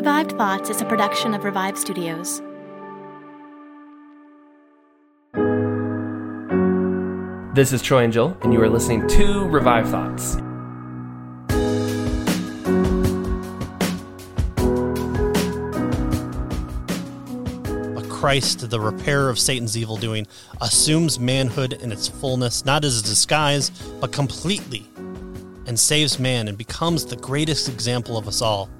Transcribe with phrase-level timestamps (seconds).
[0.00, 2.40] Revived Thoughts is a production of Revive Studios.
[7.54, 10.36] This is Troy and Joel, and you are listening to Revived Thoughts.
[17.94, 20.26] But Christ, the repairer of Satan's evil doing,
[20.62, 23.68] assumes manhood in its fullness, not as a disguise,
[24.00, 24.86] but completely,
[25.66, 28.70] and saves man and becomes the greatest example of us all.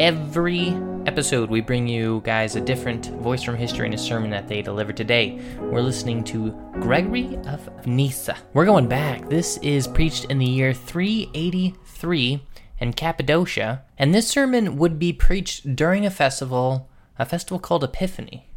[0.00, 0.70] Every
[1.06, 4.60] episode, we bring you guys a different voice from history and a sermon that they
[4.60, 5.40] delivered today.
[5.60, 6.50] We're listening to
[6.80, 8.36] Gregory of Nyssa.
[8.54, 9.28] We're going back.
[9.28, 12.42] This is preached in the year 383
[12.80, 18.48] in Cappadocia, and this sermon would be preached during a festival, a festival called Epiphany.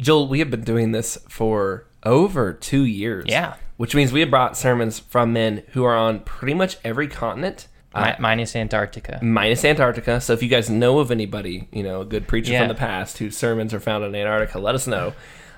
[0.00, 3.26] Joel, we have been doing this for over two years.
[3.28, 3.54] Yeah.
[3.76, 7.68] Which means we have brought sermons from men who are on pretty much every continent.
[7.94, 9.18] Mi- minus Antarctica.
[9.22, 10.20] minus Antarctica.
[10.20, 12.60] So if you guys know of anybody, you know, a good preacher Yeah.
[12.60, 15.12] from the past whose sermons are found in Antarctica, let us know.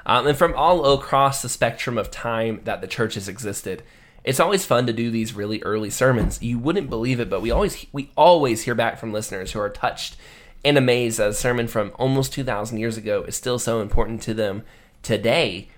[0.06, 3.82] Um, and from all across the spectrum of time that the church has existed,
[4.25, 6.42] it's always fun to do these really early sermons.
[6.42, 9.69] You wouldn't believe it, but we always we always hear back from listeners who are
[9.69, 10.16] touched
[10.65, 14.22] and amazed that a sermon from almost two thousand years ago is still so important
[14.22, 14.62] to them
[15.03, 15.69] today.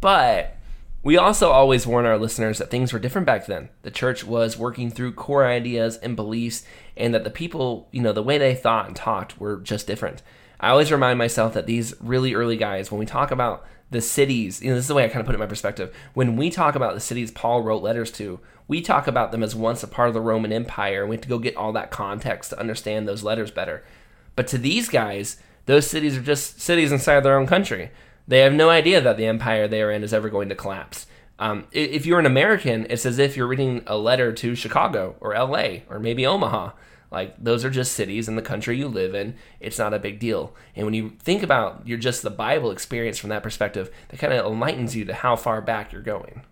[0.00, 0.56] But
[1.02, 3.70] we also always warn our listeners that things were different back then.
[3.82, 6.64] The church was working through core ideas and beliefs,
[6.96, 10.22] and that the people, you know, the way they thought and talked were just different.
[10.60, 14.60] I always remind myself that these really early guys, when we talk about the cities,
[14.62, 15.94] you know, this is the way I kind of put it in my perspective.
[16.12, 19.56] When we talk about the cities Paul wrote letters to, we talk about them as
[19.56, 21.90] once a part of the Roman Empire, and we have to go get all that
[21.90, 23.82] context to understand those letters better.
[24.36, 27.90] But to these guys, those cities are just cities inside their own country.
[28.30, 31.06] They have no idea that the empire they are in is ever going to collapse.
[31.40, 35.34] Um, if you're an American, it's as if you're reading a letter to Chicago or
[35.34, 36.70] LA or maybe Omaha.
[37.10, 39.34] Like those are just cities in the country you live in.
[39.58, 40.54] It's not a big deal.
[40.76, 44.32] And when you think about your just the Bible experience from that perspective, that kind
[44.32, 46.42] of enlightens you to how far back you're going.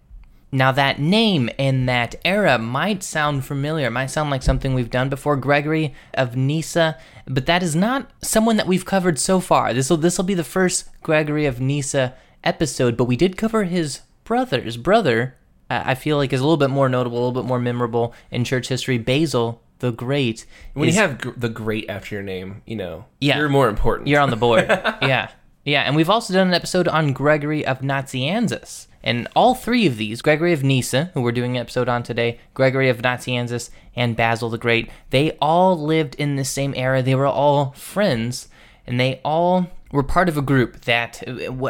[0.50, 3.88] Now, that name and that era might sound familiar.
[3.88, 8.10] It might sound like something we've done before, Gregory of Nyssa, but that is not
[8.22, 9.74] someone that we've covered so far.
[9.74, 12.14] This will this will be the first Gregory of Nyssa
[12.44, 14.62] episode, but we did cover his brother.
[14.62, 15.36] His brother,
[15.68, 18.14] uh, I feel like, is a little bit more notable, a little bit more memorable
[18.30, 18.96] in church history.
[18.96, 20.44] Basil the Great.
[20.72, 23.36] When is- you have gr- the great after your name, you know, Yeah.
[23.38, 24.08] you're more important.
[24.08, 24.64] You're on the board.
[24.68, 25.28] yeah.
[25.64, 25.82] Yeah.
[25.82, 28.86] And we've also done an episode on Gregory of Nazianzus.
[29.02, 32.40] And all three of these, Gregory of Nyssa, who we're doing an episode on today,
[32.54, 37.02] Gregory of Nazianzus, and Basil the Great, they all lived in the same era.
[37.02, 38.48] They were all friends,
[38.86, 41.16] and they all were part of a group that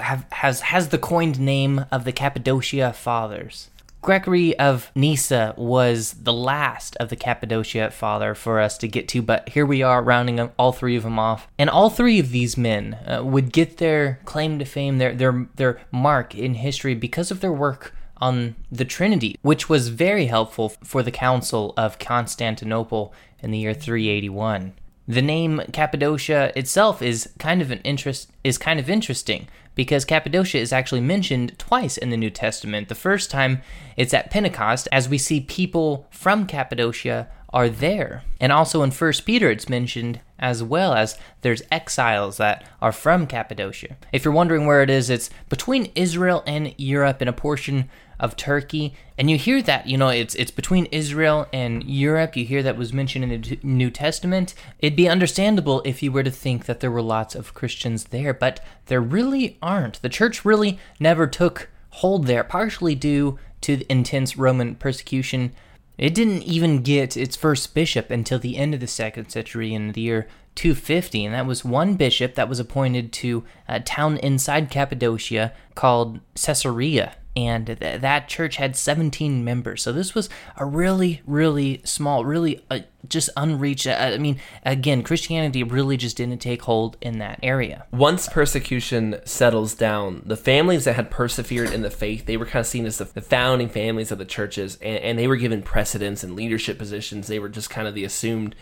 [0.03, 3.71] have, has, has the coined name of the Cappadocian Fathers.
[4.01, 9.23] Gregory of Nyssa was the last of the Cappadocian father for us to get to,
[9.23, 11.49] but here we are rounding all three of them off.
[11.59, 15.49] And all three of these men uh, would get their claim to fame, their, their,
[15.57, 20.71] their mark in history because of their work on the Trinity, which was very helpful
[20.83, 24.75] for the Council of Constantinople in the year 381.
[25.09, 30.59] The name Cappadocia itself is kind of an interest is kind of interesting because Cappadocia
[30.59, 32.89] is actually mentioned twice in the New Testament.
[32.89, 33.63] The first time
[33.97, 38.23] it's at Pentecost as we see people from Cappadocia are there.
[38.39, 43.27] And also in 1 Peter it's mentioned as well as there's exiles that are from
[43.27, 43.97] Cappadocia.
[44.13, 47.89] If you're wondering where it is, it's between Israel and Europe in a portion
[48.21, 48.95] of Turkey.
[49.17, 52.37] And you hear that, you know, it's it's between Israel and Europe.
[52.37, 54.55] You hear that was mentioned in the New Testament.
[54.79, 58.35] It'd be understandable if you were to think that there were lots of Christians there,
[58.35, 60.03] but there really aren't.
[60.03, 65.53] The church really never took hold there, partially due to the intense Roman persecution
[65.99, 69.93] It didn't even get its first bishop until the end of the second century in
[69.93, 74.71] the year 250, and that was one bishop that was appointed to a town inside
[74.71, 77.17] Cappadocia called Caesarea.
[77.39, 79.85] And th- that church had 17 members.
[79.85, 83.87] So this was a really, really small, really uh, just unreached.
[83.87, 87.87] Uh, I mean, again, Christianity really just didn't take hold in that area.
[87.93, 92.59] Once persecution settles down, the families that had persevered in the faith, they were kind
[92.59, 95.63] of seen as the, the founding families of the churches, and, and they were given
[95.63, 97.29] precedence and leadership positions.
[97.29, 98.57] They were just kind of the assumed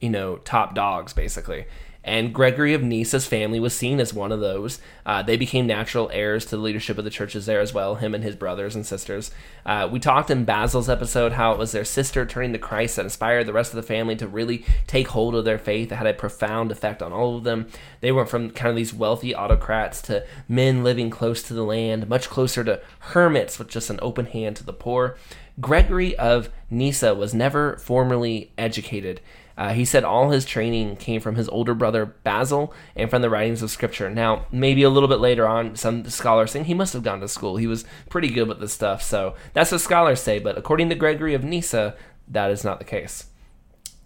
[0.00, 1.66] you know, top dogs, basically.
[2.04, 4.80] And Gregory of Nyssa's family was seen as one of those.
[5.06, 8.14] Uh, they became natural heirs to the leadership of the churches there as well, him
[8.14, 9.30] and his brothers and sisters.
[9.64, 13.04] Uh, we talked in Basil's episode how it was their sister turning to Christ that
[13.04, 15.92] inspired the rest of the family to really take hold of their faith.
[15.92, 17.68] It had a profound effect on all of them.
[18.00, 22.08] They went from kind of these wealthy autocrats to men living close to the land,
[22.08, 25.16] much closer to hermits with just an open hand to the poor.
[25.60, 29.20] Gregory of Nyssa was never formally educated.
[29.62, 33.30] Uh, he said all his training came from his older brother Basil and from the
[33.30, 34.10] writings of Scripture.
[34.10, 37.28] Now, maybe a little bit later on, some scholars think he must have gone to
[37.28, 37.58] school.
[37.58, 40.40] He was pretty good with this stuff, so that's what scholars say.
[40.40, 41.94] But according to Gregory of Nyssa,
[42.26, 43.26] that is not the case.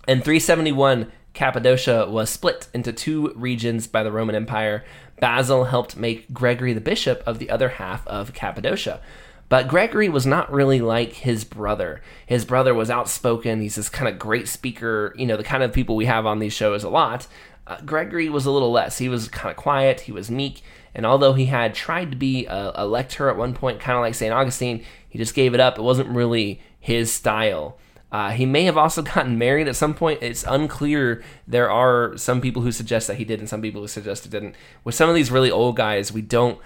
[0.07, 4.85] In 371, Cappadocia was split into two regions by the Roman Empire.
[5.21, 9.01] Basil helped make Gregory the bishop of the other half of Cappadocia.
[9.49, 12.03] But Gregory was not really like his brother.
[12.27, 13.61] His brother was outspoken.
[13.61, 16.41] He's this kind of great speaker, you know, the kind of people we have on
[16.41, 17.27] these shows a lot.
[17.67, 18.99] Uh, Gregory was a little less.
[18.99, 20.63] He was kind of quiet, he was meek,
[20.95, 24.03] and although he had tried to be a, a lector at one point, kind of
[24.03, 24.33] like St.
[24.33, 25.79] Augustine, he just gave it up.
[25.79, 27.77] It wasn't really his style.
[28.11, 30.23] Uh, he may have also gotten married at some point.
[30.23, 31.23] It's unclear.
[31.47, 34.31] There are some people who suggest that he did, and some people who suggest he
[34.31, 34.55] didn't.
[34.85, 36.59] With some of these really old guys, we don't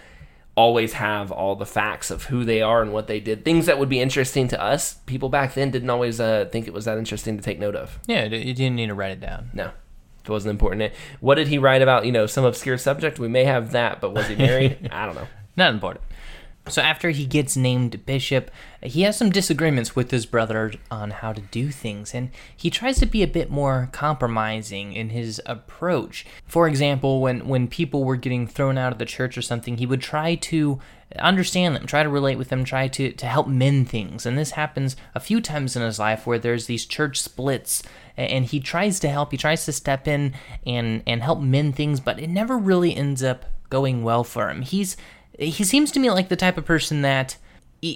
[0.61, 3.47] always have all the facts of who they are and what they did.
[3.47, 4.95] Things that would be interesting to us.
[5.07, 7.99] People back then didn't always uh, think it was that interesting to take note of.
[8.07, 9.51] Yeah, you didn't need to write it down.
[9.55, 9.71] No,
[10.23, 10.93] it wasn't important.
[11.21, 12.05] What did he write about?
[12.05, 13.19] You know, some obscure subject.
[13.19, 14.89] We may have that, but was he married?
[14.93, 15.29] I don't know.
[15.57, 16.05] Not important.
[16.71, 18.51] So after he gets named bishop,
[18.83, 22.99] he has some disagreements with his brother on how to do things, and he tries
[23.01, 26.25] to be a bit more compromising in his approach.
[26.47, 29.87] For example, when when people were getting thrown out of the church or something, he
[29.87, 30.79] would try to
[31.19, 34.25] understand them, try to relate with them, try to to help mend things.
[34.25, 37.83] And this happens a few times in his life where there's these church splits
[38.17, 40.35] and he tries to help, he tries to step in
[40.67, 44.63] and and help mend things, but it never really ends up going well for him.
[44.63, 44.97] He's
[45.41, 47.37] he seems to me like the type of person that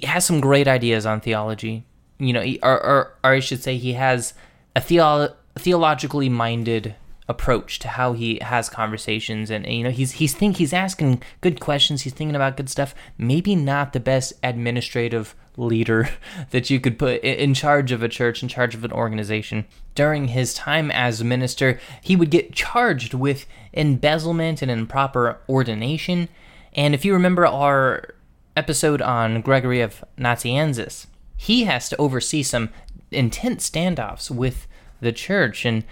[0.03, 1.85] has some great ideas on theology.
[2.17, 4.33] You know, or, or, or I should say, he has
[4.75, 6.95] a theo- theologically minded
[7.27, 9.49] approach to how he has conversations.
[9.49, 12.03] And you know he's he's think he's asking good questions.
[12.03, 12.95] He's thinking about good stuff.
[13.17, 16.09] Maybe not the best administrative leader
[16.51, 19.65] that you could put in charge of a church in charge of an organization.
[19.93, 26.29] During his time as minister he would get charged with embezzlement and improper ordination
[26.75, 28.15] and if you remember our
[28.55, 31.07] episode on Gregory of Nazianzus,
[31.37, 32.69] he has to oversee some
[33.11, 34.67] intense standoffs with
[35.01, 35.83] the church, and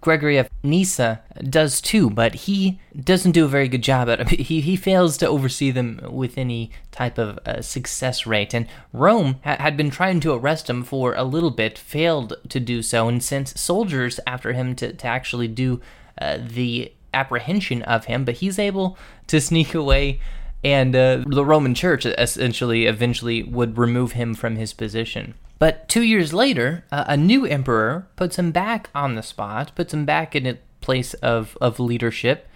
[0.00, 4.30] Gregory of Nyssa does too, but he doesn't do a very good job at it.
[4.40, 8.54] He, he fails to oversee them with any type of uh, success rate.
[8.54, 12.60] And Rome ha- had been trying to arrest him for a little bit, failed to
[12.60, 15.80] do so, and sent soldiers after him to, to actually do
[16.18, 18.96] uh, the apprehension of him, but he's able
[19.26, 20.20] to sneak away.
[20.62, 25.34] And uh, the Roman Church essentially eventually would remove him from his position.
[25.58, 29.92] But two years later, uh, a new emperor puts him back on the spot, puts
[29.92, 32.48] him back in a place of, of leadership.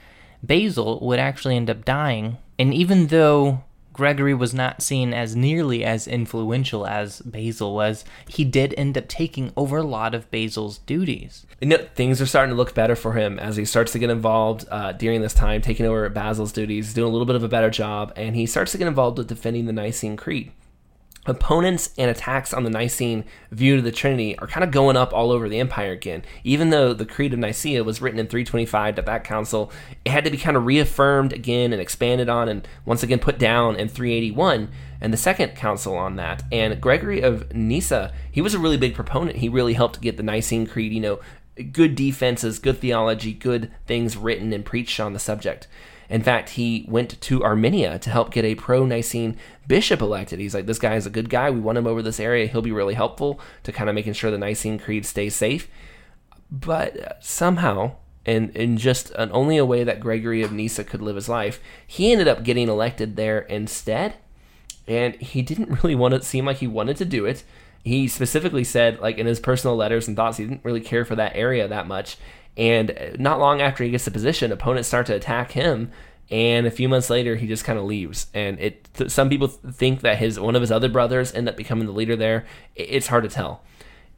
[0.43, 2.39] Basil would actually end up dying.
[2.59, 3.63] And even though
[3.95, 9.09] Gregory was not seen as nearly as influential as Basil was, he did end up
[9.09, 11.47] taking over a lot of Basil's duties.
[11.61, 14.11] You know, things are starting to look better for him as he starts to get
[14.11, 17.49] involved uh, during this time, taking over Basil's duties, doing a little bit of a
[17.49, 20.53] better job, and he starts to get involved with defending the Nicene Creed
[21.27, 25.13] opponents and attacks on the Nicene view of the Trinity are kind of going up
[25.13, 26.23] all over the empire again.
[26.43, 29.73] Even though the Creed of Nicaea was written in 325 at that council,
[30.05, 33.39] it had to be kind of reaffirmed again and expanded on and once again put
[33.39, 36.43] down in 381 and the second council on that.
[36.53, 39.39] And Gregory of Nyssa, he was a really big proponent.
[39.39, 41.21] He really helped get the Nicene Creed, you know,
[41.73, 45.69] good defenses, good theology, good things written and preached on the subject.
[46.09, 50.39] In fact, he went to Armenia to help get a pro Nicene bishop elected.
[50.39, 51.51] He's like, this guy is a good guy.
[51.51, 52.47] We want him over this area.
[52.47, 55.69] He'll be really helpful to kind of making sure the Nicene Creed stays safe.
[56.51, 57.93] But somehow,
[58.27, 61.61] and in just an, only a way that Gregory of Nyssa could live his life,
[61.87, 64.15] he ended up getting elected there instead.
[64.87, 67.43] And he didn't really want to seem like he wanted to do it.
[67.83, 71.17] he specifically said, like in his personal letters and thoughts, he didn't really care for
[71.17, 72.17] that area that much.
[72.57, 75.91] And not long after he gets the position, opponents start to attack him.
[76.31, 78.29] And a few months later, he just kind of leaves.
[78.33, 81.87] And it, some people think that his one of his other brothers end up becoming
[81.87, 82.47] the leader there.
[82.75, 83.63] It's hard to tell.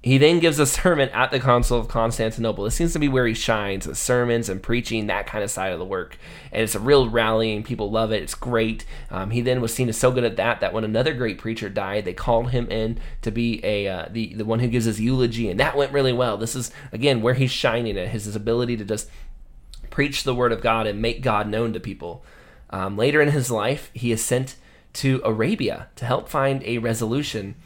[0.02, 2.62] He then gives a sermon at the Council of Constantinople.
[2.62, 5.72] This seems to be where he shines with sermons and preaching, that kind of side
[5.72, 6.16] of the work.
[6.52, 7.64] And it's a real rallying.
[7.64, 8.22] People love it.
[8.22, 8.84] It's great.
[9.10, 11.68] Um, he then was seen as so good at that that when another great preacher
[11.68, 15.00] died, they called him in to be a uh, the, the one who gives his
[15.00, 15.50] eulogy.
[15.50, 16.36] And that went really well.
[16.36, 19.10] This is, again, where he's shining at his, his ability to just
[19.90, 22.24] preach the word of God and make God known to people.
[22.70, 24.56] Um, later in his life, he is sent
[24.92, 27.56] to Arabia to help find a resolution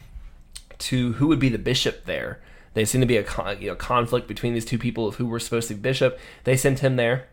[0.80, 2.40] to who would be the bishop there.
[2.74, 5.40] There seemed to be a you know, conflict between these two people of who were
[5.40, 6.18] supposed to be bishop.
[6.44, 7.28] They sent him there,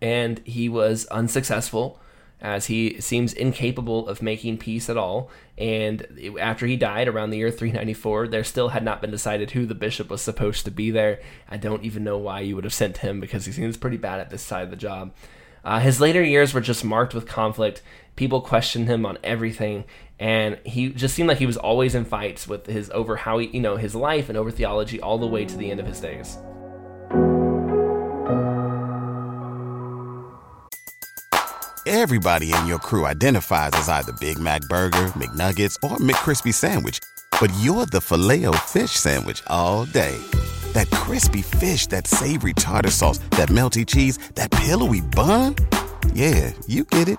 [0.00, 2.00] and he was unsuccessful
[2.40, 5.30] as he seems incapable of making peace at all.
[5.56, 9.64] And after he died around the year 394, there still had not been decided who
[9.64, 11.20] the bishop was supposed to be there.
[11.48, 14.20] I don't even know why you would have sent him because he seems pretty bad
[14.20, 15.14] at this side of the job.
[15.64, 17.80] Uh, his later years were just marked with conflict.
[18.16, 19.84] People questioned him on everything,
[20.18, 23.48] and he just seemed like he was always in fights with his over how he,
[23.48, 26.00] you know, his life and over theology all the way to the end of his
[26.00, 26.38] days.
[31.86, 36.98] Everybody in your crew identifies as either Big Mac Burger, McNuggets, or McCrispy Sandwich,
[37.40, 40.16] but you're the filet fish Sandwich all day.
[40.72, 45.56] That crispy fish, that savory tartar sauce, that melty cheese, that pillowy bun.
[46.14, 47.18] Yeah, you get it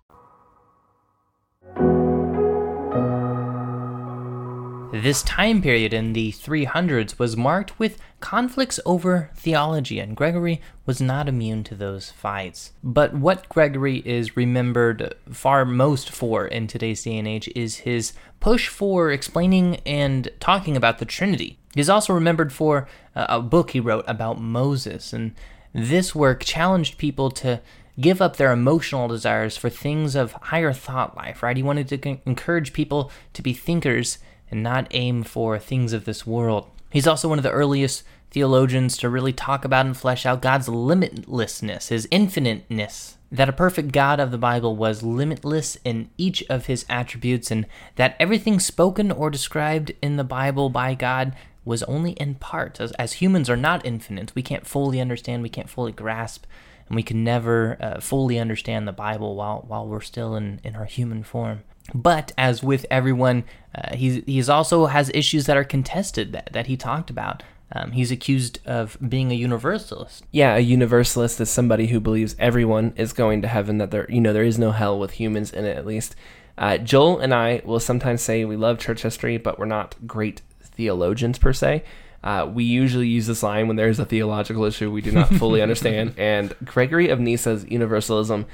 [4.93, 10.99] This time period in the 300s was marked with conflicts over theology, and Gregory was
[10.99, 12.73] not immune to those fights.
[12.83, 18.11] But what Gregory is remembered far most for in today's day and age is his
[18.41, 21.57] push for explaining and talking about the Trinity.
[21.73, 25.33] He's also remembered for uh, a book he wrote about Moses, and
[25.73, 27.61] this work challenged people to
[28.01, 31.55] give up their emotional desires for things of higher thought life, right?
[31.55, 34.17] He wanted to encourage people to be thinkers
[34.51, 36.69] and not aim for things of this world.
[36.91, 40.67] He's also one of the earliest theologians to really talk about and flesh out God's
[40.67, 43.17] limitlessness, his infiniteness.
[43.31, 47.65] That a perfect God of the Bible was limitless in each of his attributes, and
[47.95, 52.81] that everything spoken or described in the Bible by God was only in part.
[52.81, 56.45] As, as humans are not infinite, we can't fully understand, we can't fully grasp,
[56.87, 60.75] and we can never uh, fully understand the Bible while, while we're still in, in
[60.75, 61.63] our human form.
[61.93, 63.43] But as with everyone,
[63.75, 67.43] uh, he's he's also has issues that are contested that, that he talked about.
[67.73, 70.25] Um, he's accused of being a universalist.
[70.31, 73.77] Yeah, a universalist is somebody who believes everyone is going to heaven.
[73.77, 75.77] That there, you know, there is no hell with humans in it.
[75.77, 76.15] At least,
[76.57, 80.41] uh, Joel and I will sometimes say we love church history, but we're not great
[80.61, 81.83] theologians per se.
[82.23, 85.61] Uh, we usually use this line when there's a theological issue we do not fully
[85.63, 86.13] understand.
[86.17, 88.45] And Gregory of Nyssa's universalism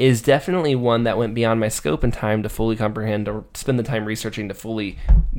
[0.00, 3.78] is definitely one that went beyond my scope and time to fully comprehend or spend
[3.78, 4.96] the time researching to fully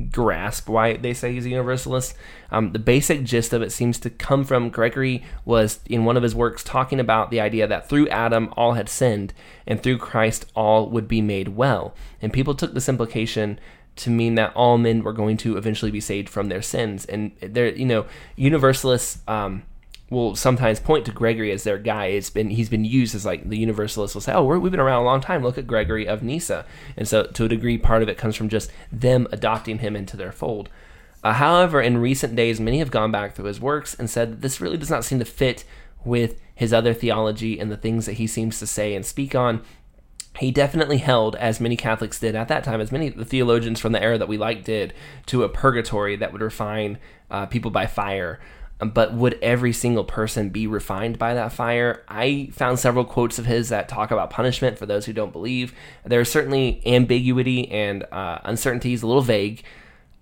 [0.08, 2.14] grasp why they say he's a universalist.
[2.52, 6.22] Um, the basic gist of it seems to come from Gregory was in one of
[6.22, 9.34] his works talking about the idea that through Adam all had sinned
[9.66, 11.92] and through Christ all would be made well.
[12.20, 13.58] And people took this implication
[13.96, 17.04] to mean that all men were going to eventually be saved from their sins.
[17.06, 19.22] And there, you know, universalists.
[19.26, 19.64] Um,
[20.12, 22.06] will sometimes point to Gregory as their guy.
[22.06, 24.78] It's been he's been used as like the universalist will say, "Oh, we have been
[24.78, 25.42] around a long time.
[25.42, 26.64] Look at Gregory of Nyssa."
[26.96, 30.16] And so, to a degree, part of it comes from just them adopting him into
[30.16, 30.68] their fold.
[31.24, 34.40] Uh, however, in recent days, many have gone back through his works and said that
[34.40, 35.64] this really does not seem to fit
[36.04, 39.62] with his other theology and the things that he seems to say and speak on.
[40.38, 43.78] He definitely held, as many Catholics did at that time, as many of the theologians
[43.78, 44.94] from the era that we like did,
[45.26, 46.98] to a purgatory that would refine
[47.30, 48.40] uh, people by fire
[48.84, 52.02] but would every single person be refined by that fire?
[52.08, 55.74] I found several quotes of his that talk about punishment for those who don't believe.
[56.04, 59.62] There's certainly ambiguity and uh, uncertainties, a little vague.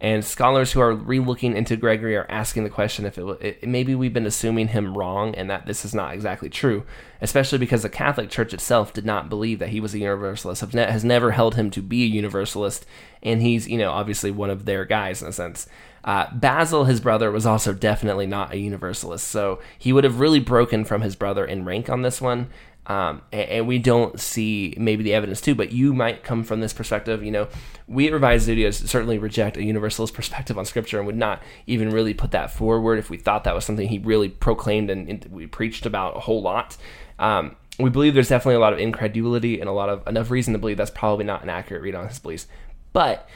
[0.03, 3.95] And scholars who are relooking into Gregory are asking the question if it, it, maybe
[3.95, 6.85] we've been assuming him wrong and that this is not exactly true,
[7.21, 11.05] especially because the Catholic Church itself did not believe that he was a Universalist, has
[11.05, 12.87] never held him to be a Universalist,
[13.23, 15.67] and he's you know obviously one of their guys in a sense.
[16.05, 20.41] Uh, Basil, his brother, was also definitely not a Universalist, so he would have really
[20.41, 22.49] broken from his brother in rank on this one.
[22.87, 26.61] Um, and, and, we don't see maybe the evidence too, but you might come from
[26.61, 27.23] this perspective.
[27.23, 27.49] You know,
[27.87, 31.91] we at Revive Studios certainly reject a universalist perspective on Scripture and would not even
[31.91, 35.25] really put that forward if we thought that was something he really proclaimed and, and
[35.27, 36.77] we preached about a whole lot.
[37.19, 40.53] Um, we believe there's definitely a lot of incredulity and a lot of enough reason
[40.55, 42.47] to believe that's probably not an accurate read on his beliefs.
[42.93, 43.29] But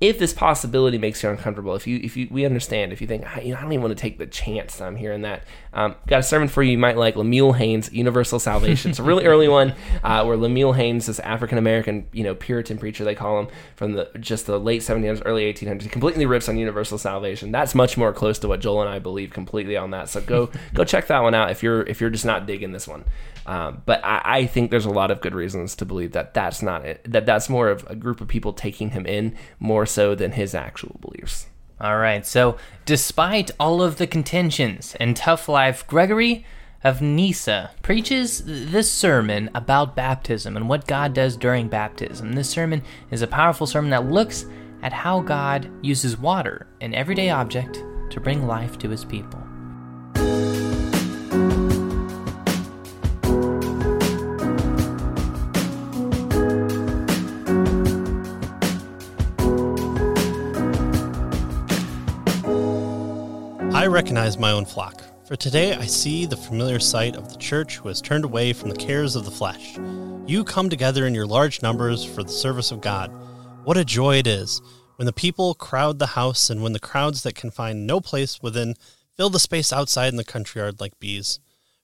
[0.00, 3.24] if this possibility makes you uncomfortable, if you if you we understand, if you think
[3.42, 5.94] you know, I don't even want to take the chance that I'm hearing that, um,
[6.06, 6.72] got a sermon for you.
[6.72, 8.90] You might like Lemuel Haynes, Universal Salvation.
[8.90, 12.78] it's a really early one uh, where Lemuel Haynes, this African American you know Puritan
[12.78, 16.48] preacher they call him from the just the late 1700s, early 1800s, he completely rips
[16.48, 17.52] on Universal Salvation.
[17.52, 20.08] That's much more close to what Joel and I believe completely on that.
[20.08, 22.88] So go go check that one out if you're if you're just not digging this
[22.88, 23.04] one.
[23.46, 26.62] Um, but I, I, think there's a lot of good reasons to believe that that's
[26.62, 27.00] not it.
[27.10, 30.54] That that's more of a group of people taking him in more so than his
[30.54, 31.46] actual beliefs.
[31.80, 32.26] All right.
[32.26, 36.44] So, despite all of the contentions and tough life, Gregory
[36.84, 42.32] of Nyssa preaches this sermon about baptism and what God does during baptism.
[42.32, 44.46] This sermon is a powerful sermon that looks
[44.82, 49.40] at how God uses water, an everyday object, to bring life to his people.
[63.90, 67.88] Recognize my own flock, for today I see the familiar sight of the church who
[67.88, 69.76] has turned away from the cares of the flesh.
[70.26, 73.10] You come together in your large numbers for the service of God.
[73.64, 74.62] What a joy it is
[74.96, 78.40] when the people crowd the house and when the crowds that can find no place
[78.40, 78.74] within
[79.16, 81.40] fill the space outside in the country yard like bees.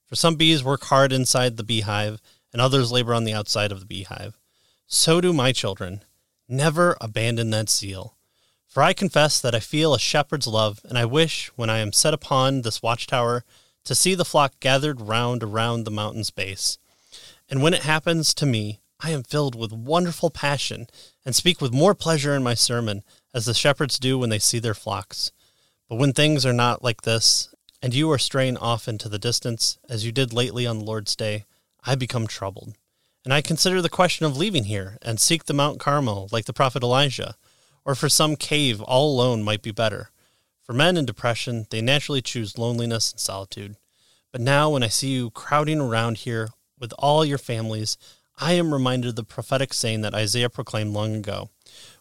[0.06, 2.20] For some bees work hard inside the beehive,
[2.52, 4.38] and others labor on the outside of the beehive.
[4.86, 6.04] So do my children.
[6.48, 8.15] Never abandon that zeal.
[8.76, 11.94] For I confess that I feel a shepherd's love, and I wish, when I am
[11.94, 13.42] set upon this watchtower,
[13.84, 16.76] to see the flock gathered round around the mountain's base.
[17.48, 20.88] And when it happens to me, I am filled with wonderful passion,
[21.24, 23.02] and speak with more pleasure in my sermon,
[23.32, 25.32] as the shepherds do when they see their flocks.
[25.88, 27.48] But when things are not like this,
[27.80, 31.16] and you are straying off into the distance, as you did lately on the Lord's
[31.16, 31.46] day,
[31.84, 32.74] I become troubled.
[33.24, 36.52] And I consider the question of leaving here, and seek the Mount Carmel, like the
[36.52, 37.36] prophet Elijah
[37.86, 40.10] or for some cave all alone might be better.
[40.64, 43.76] For men in depression, they naturally choose loneliness and solitude.
[44.32, 47.96] But now, when I see you crowding around here with all your families,
[48.36, 51.50] I am reminded of the prophetic saying that Isaiah proclaimed long ago.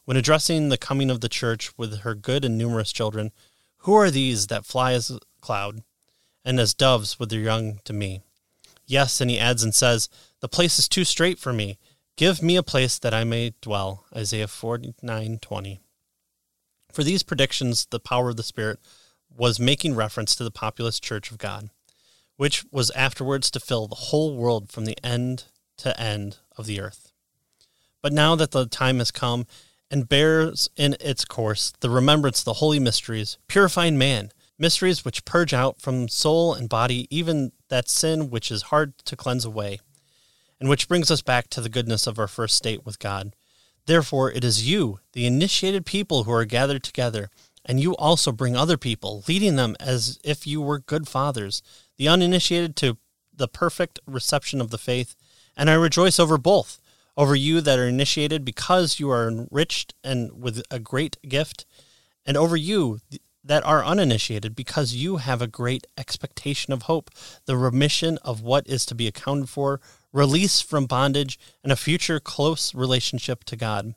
[0.06, 3.32] When addressing the coming of the church with her good and numerous children,
[3.80, 5.84] Who are these that fly as a cloud,
[6.43, 8.21] and as doves with their young to me?
[8.88, 11.78] Yes, and he adds and says, The place is too straight for me,
[12.17, 14.06] Give me a place that I may dwell.
[14.15, 15.80] Isaiah 49:20.
[16.93, 18.80] For these predictions, the power of the Spirit
[19.30, 21.71] was making reference to the populous church of God,
[22.38, 25.45] which was afterwards to fill the whole world from the end
[25.78, 27.12] to end of the earth.
[28.01, 29.45] But now that the time has come
[29.91, 35.25] and bears in its course the remembrance of the holy mysteries, purifying man, mysteries which
[35.25, 39.80] purge out from soul and body even that sin which is hard to cleanse away
[40.59, 43.35] and which brings us back to the goodness of our first state with God.
[43.85, 47.29] Therefore, it is you, the initiated people, who are gathered together,
[47.65, 51.61] and you also bring other people, leading them as if you were good fathers,
[51.97, 52.97] the uninitiated to
[53.33, 55.15] the perfect reception of the faith.
[55.57, 56.79] And I rejoice over both,
[57.17, 61.65] over you that are initiated because you are enriched and with a great gift,
[62.25, 62.99] and over you
[63.43, 67.11] that are uninitiated because you have a great expectation of hope,
[67.45, 69.79] the remission of what is to be accounted for
[70.15, 73.95] release from bondage, and a future close relationship to God.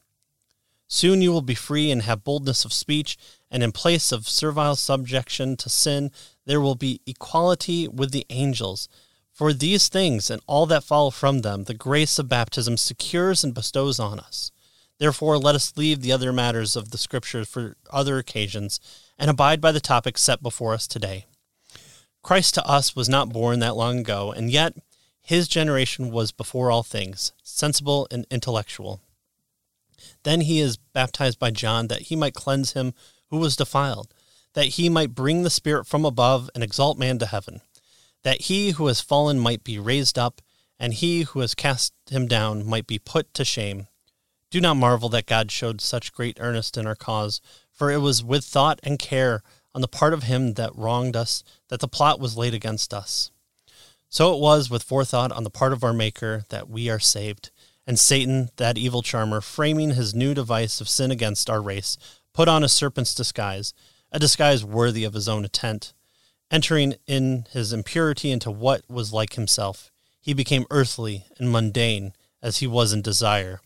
[0.89, 3.17] Soon you will be free and have boldness of speech,
[3.53, 6.11] and in place of servile subjection to sin,
[6.45, 8.89] there will be equality with the angels.
[9.33, 13.55] For these things and all that follow from them, the grace of baptism secures and
[13.55, 14.51] bestows on us.
[14.99, 18.81] Therefore, let us leave the other matters of the Scriptures for other occasions
[19.17, 21.27] and abide by the topic set before us today.
[22.25, 24.75] Christ to us was not born that long ago, and yet
[25.29, 29.03] his generation was before all things, sensible and intellectual.
[30.23, 32.95] Then he is baptized by John that he might cleanse him
[33.29, 34.15] who was defiled,
[34.55, 37.61] that he might bring the Spirit from above and exalt man to heaven,
[38.23, 40.41] that he who has fallen might be raised up,
[40.81, 43.87] and he who has cast him down might be put to shame.
[44.51, 48.25] Do not marvel that God showed such great earnest in our cause, for it was
[48.25, 49.43] with thought and care
[49.75, 53.31] on the part of him that wronged us that the plot was laid against us.
[54.09, 57.51] So it was with forethought on the part of our Maker that we are saved.
[57.87, 61.97] And Satan, that evil charmer, framing his new device of sin against our race,
[62.33, 63.75] put on a serpent's disguise,
[64.13, 65.93] a disguise worthy of his own intent.
[66.51, 69.91] Entering in his impurity into what was like himself,
[70.21, 73.61] he became earthly and mundane as he was in desire,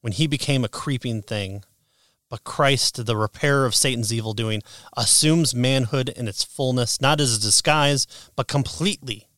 [0.00, 1.62] when he became a creeping thing.
[2.28, 4.62] But Christ, the repairer of Satan's evil doing,
[4.96, 9.28] assumes manhood in its fullness, not as a disguise, but completely,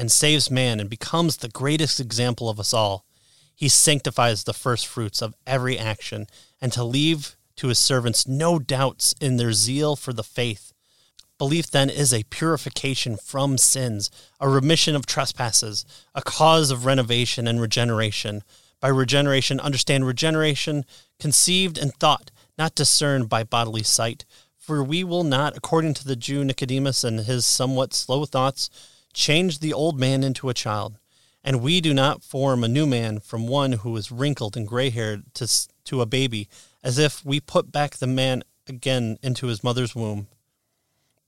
[0.00, 3.04] and saves man and becomes the greatest example of us all.
[3.54, 6.26] He sanctifies the first fruits of every action,
[6.58, 10.72] and to leave to his servants no doubts in their zeal for the faith.
[11.36, 14.10] Belief then is a purification from sins,
[14.40, 15.84] a remission of trespasses,
[16.14, 18.42] a cause of renovation and regeneration.
[18.80, 20.86] By regeneration, understand regeneration
[21.18, 24.24] conceived and thought, not discerned by bodily sight.
[24.56, 28.70] For we will not, according to the Jew Nicodemus and his somewhat slow thoughts,
[29.12, 30.98] change the old man into a child.
[31.42, 34.90] And we do not form a new man from one who is wrinkled and gray
[34.90, 35.48] haired to,
[35.84, 36.48] to a baby,
[36.82, 40.28] as if we put back the man again into his mother's womb.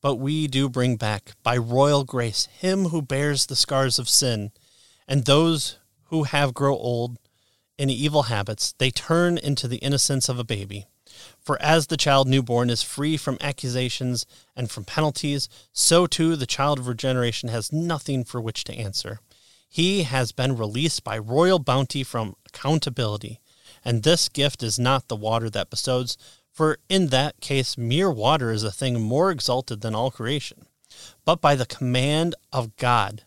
[0.03, 4.51] But we do bring back, by royal grace, him who bears the scars of sin,
[5.09, 7.19] and those who have grown old
[7.79, 10.87] in evil habits, they turn into the innocence of a baby.
[11.43, 16.47] For as the child newborn is free from accusations and from penalties, so too the
[16.47, 19.21] child of regeneration has nothing for which to answer.
[19.69, 23.41] He has been released by royal bounty from accountability.
[23.85, 26.17] And this gift is not the water that bestows,
[26.53, 30.67] for in that case, mere water is a thing more exalted than all creation.
[31.25, 33.25] But by the command of God,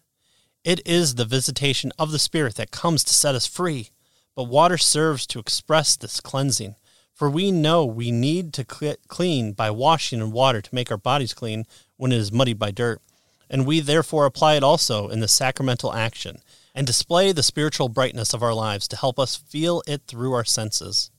[0.64, 3.90] it is the visitation of the Spirit that comes to set us free.
[4.36, 6.76] But water serves to express this cleansing.
[7.16, 11.34] For we know we need to clean by washing in water to make our bodies
[11.34, 13.02] clean when it is muddied by dirt.
[13.50, 16.40] And we therefore apply it also in the sacramental action
[16.74, 20.44] and display the spiritual brightness of our lives to help us feel it through our
[20.44, 21.10] senses.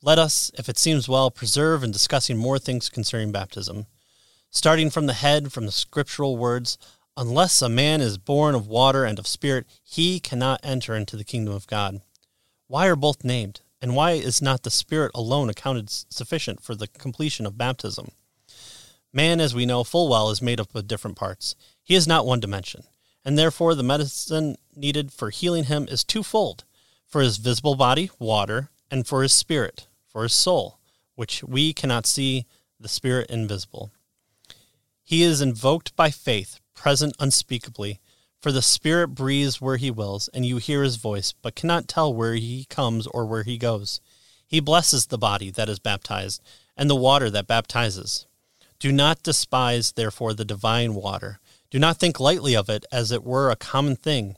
[0.00, 3.86] Let us, if it seems well, preserve in discussing more things concerning baptism.
[4.52, 6.78] Starting from the head, from the scriptural words,
[7.16, 11.24] unless a man is born of water and of spirit, he cannot enter into the
[11.24, 12.00] kingdom of God.
[12.68, 13.60] Why are both named?
[13.86, 18.08] And why is not the Spirit alone accounted sufficient for the completion of baptism?
[19.12, 21.54] Man, as we know full well, is made up of different parts.
[21.84, 22.82] He is not one dimension,
[23.24, 26.64] and therefore the medicine needed for healing him is twofold
[27.06, 30.80] for his visible body, water, and for his spirit, for his soul,
[31.14, 32.44] which we cannot see,
[32.80, 33.92] the Spirit invisible.
[35.04, 38.00] He is invoked by faith, present unspeakably,
[38.46, 42.14] for the Spirit breathes where he wills, and you hear his voice, but cannot tell
[42.14, 44.00] where he comes or where he goes.
[44.46, 46.40] He blesses the body that is baptized,
[46.76, 48.28] and the water that baptizes.
[48.78, 51.40] Do not despise, therefore, the divine water.
[51.72, 54.36] Do not think lightly of it as it were a common thing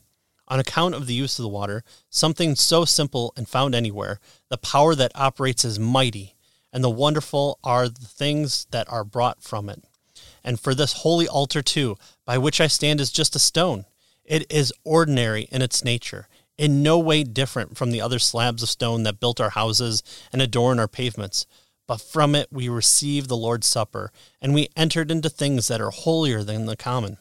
[0.49, 4.57] on account of the use of the water, something so simple and found anywhere, the
[4.57, 6.35] power that operates is mighty,
[6.73, 9.85] and the wonderful are the things that are brought from it.
[10.43, 13.85] And for this holy altar, too, by which I stand, is just a stone.
[14.29, 18.69] It is ordinary in its nature, in no way different from the other slabs of
[18.69, 21.47] stone that built our houses and adorn our pavements.
[21.87, 24.13] But from it we receive the Lord's Supper,
[24.43, 27.17] and we entered into things that are holier than the common.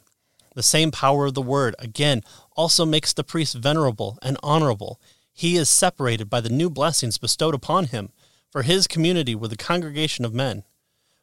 [0.54, 2.24] The same power of the word, again,
[2.58, 5.00] also makes the priest venerable and honorable.
[5.32, 8.10] He is separated by the new blessings bestowed upon him
[8.52, 10.64] for his community with the congregation of men.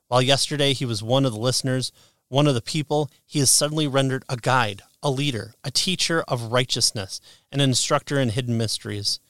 [0.09, 1.93] While yesterday he was one of the listeners,
[2.29, 6.51] one of the people, he is suddenly rendered a guide, a leader, a teacher of
[6.51, 7.21] righteousness,
[7.53, 9.21] an instructor in hidden mysteries.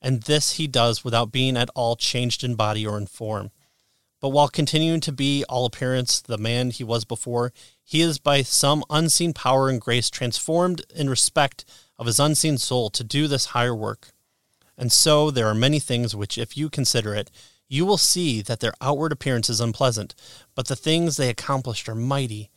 [0.00, 3.50] And this he does without being at all changed in body or in form.
[4.20, 8.42] But while continuing to be all appearance the man he was before, he is by
[8.42, 11.64] some unseen power and grace transformed in respect
[11.98, 14.12] of his unseen soul to do this higher work.
[14.78, 17.30] And so there are many things which, if you consider it,
[17.68, 20.14] you will see that their outward appearance is unpleasant,
[20.54, 22.50] but the things they accomplished are mighty.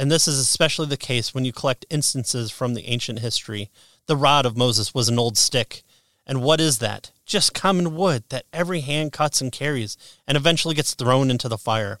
[0.00, 3.70] And this is especially the case when you collect instances from the ancient history.
[4.06, 5.82] The rod of Moses was an old stick.
[6.26, 7.10] And what is that?
[7.30, 11.56] just common wood that every hand cuts and carries and eventually gets thrown into the
[11.56, 12.00] fire.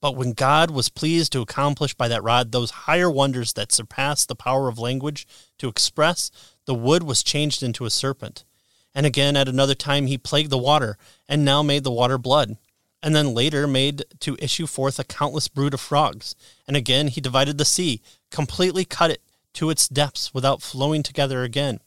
[0.00, 4.24] But when God was pleased to accomplish by that rod those higher wonders that surpass
[4.24, 5.26] the power of language
[5.58, 6.30] to express,
[6.64, 8.44] the wood was changed into a serpent.
[8.94, 10.96] And again, at another time, he plagued the water,
[11.28, 12.56] and now made the water blood.
[13.02, 16.34] And then later made to issue forth a countless brood of frogs.
[16.68, 19.22] And again, he divided the sea, completely cut it
[19.54, 21.80] to its depths without flowing together again.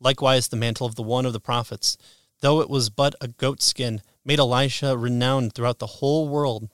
[0.00, 1.96] Likewise, the mantle of the one of the prophets,
[2.40, 6.68] though it was but a goat skin, made Elisha renowned throughout the whole world.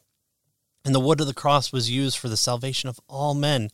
[0.85, 3.71] And the wood of the cross was used for the salvation of all men,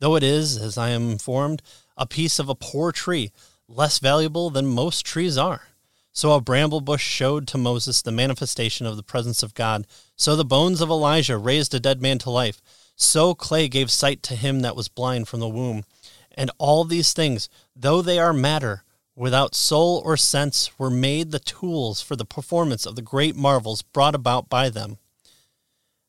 [0.00, 1.62] though it is, as I am informed,
[1.96, 3.32] a piece of a poor tree,
[3.68, 5.68] less valuable than most trees are.
[6.12, 9.86] So a bramble bush showed to Moses the manifestation of the presence of God.
[10.16, 12.60] So the bones of Elijah raised a dead man to life.
[12.96, 15.84] So clay gave sight to him that was blind from the womb.
[16.32, 21.38] And all these things, though they are matter, without soul or sense, were made the
[21.38, 24.98] tools for the performance of the great marvels brought about by them.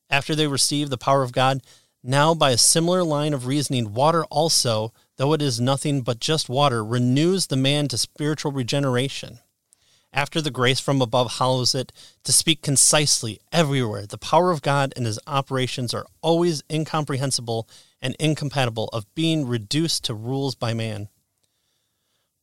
[0.09, 1.61] After they received the power of God,
[2.03, 6.49] now by a similar line of reasoning, water also, though it is nothing but just
[6.49, 9.39] water, renews the man to spiritual regeneration.
[10.13, 11.93] After the grace from above hollows it
[12.25, 14.05] to speak concisely everywhere.
[14.05, 17.67] The power of God and his operations are always incomprehensible
[18.01, 21.07] and incompatible of being reduced to rules by man.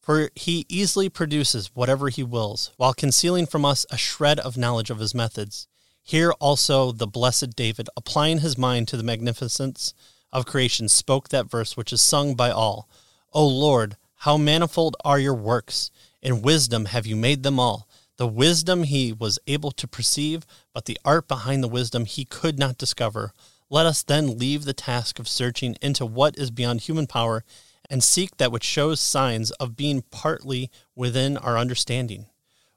[0.00, 4.88] For he easily produces whatever he wills, while concealing from us a shred of knowledge
[4.88, 5.68] of his methods.
[6.02, 9.92] Here also the blessed David, applying his mind to the magnificence
[10.33, 12.88] of creation, spoke that verse which is sung by all
[13.35, 15.90] O Lord, how manifold are your works!
[16.22, 17.88] In wisdom have you made them all.
[18.16, 22.59] The wisdom he was able to perceive, but the art behind the wisdom he could
[22.59, 23.33] not discover.
[23.70, 27.44] Let us then leave the task of searching into what is beyond human power
[27.88, 32.26] and seek that which shows signs of being partly within our understanding.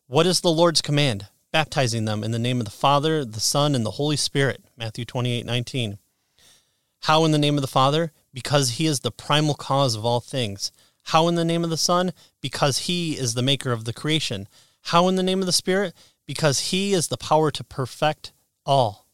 [0.08, 1.28] What is the Lord's command?
[1.52, 4.64] Baptizing them in the name of the Father, the Son, and the Holy Spirit.
[4.78, 5.98] Matthew 28 19.
[7.06, 8.12] How in the name of the Father?
[8.34, 10.72] Because he is the primal cause of all things.
[11.04, 12.14] How in the name of the Son?
[12.42, 14.48] Because he is the maker of the creation.
[14.86, 15.94] How in the name of the Spirit?
[16.26, 18.32] Because he is the power to perfect
[18.66, 19.08] all.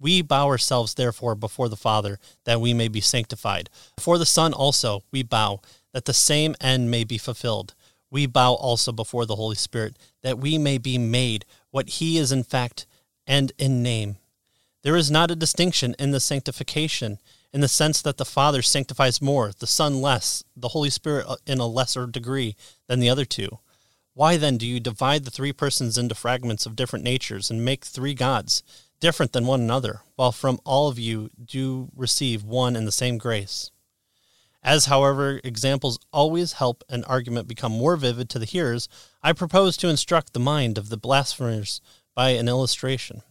[0.00, 3.70] We bow ourselves, therefore, before the Father, that we may be sanctified.
[3.96, 5.60] Before the Son also we bow,
[5.92, 7.74] that the same end may be fulfilled.
[8.10, 12.32] We bow also before the Holy Spirit, that we may be made what he is
[12.32, 12.86] in fact
[13.26, 14.16] and in name.
[14.82, 17.18] There is not a distinction in the sanctification
[17.54, 21.36] in the sense that the Father sanctifies more, the Son less, the Holy Spirit uh,
[21.46, 22.56] in a lesser degree
[22.88, 23.60] than the other two.
[24.12, 27.84] Why then do you divide the three persons into fragments of different natures and make
[27.84, 28.64] three gods,
[28.98, 33.18] different than one another, while from all of you do receive one and the same
[33.18, 33.70] grace?
[34.60, 38.88] As, however, examples always help an argument become more vivid to the hearers,
[39.22, 41.80] I propose to instruct the mind of the blasphemers
[42.16, 43.22] by an illustration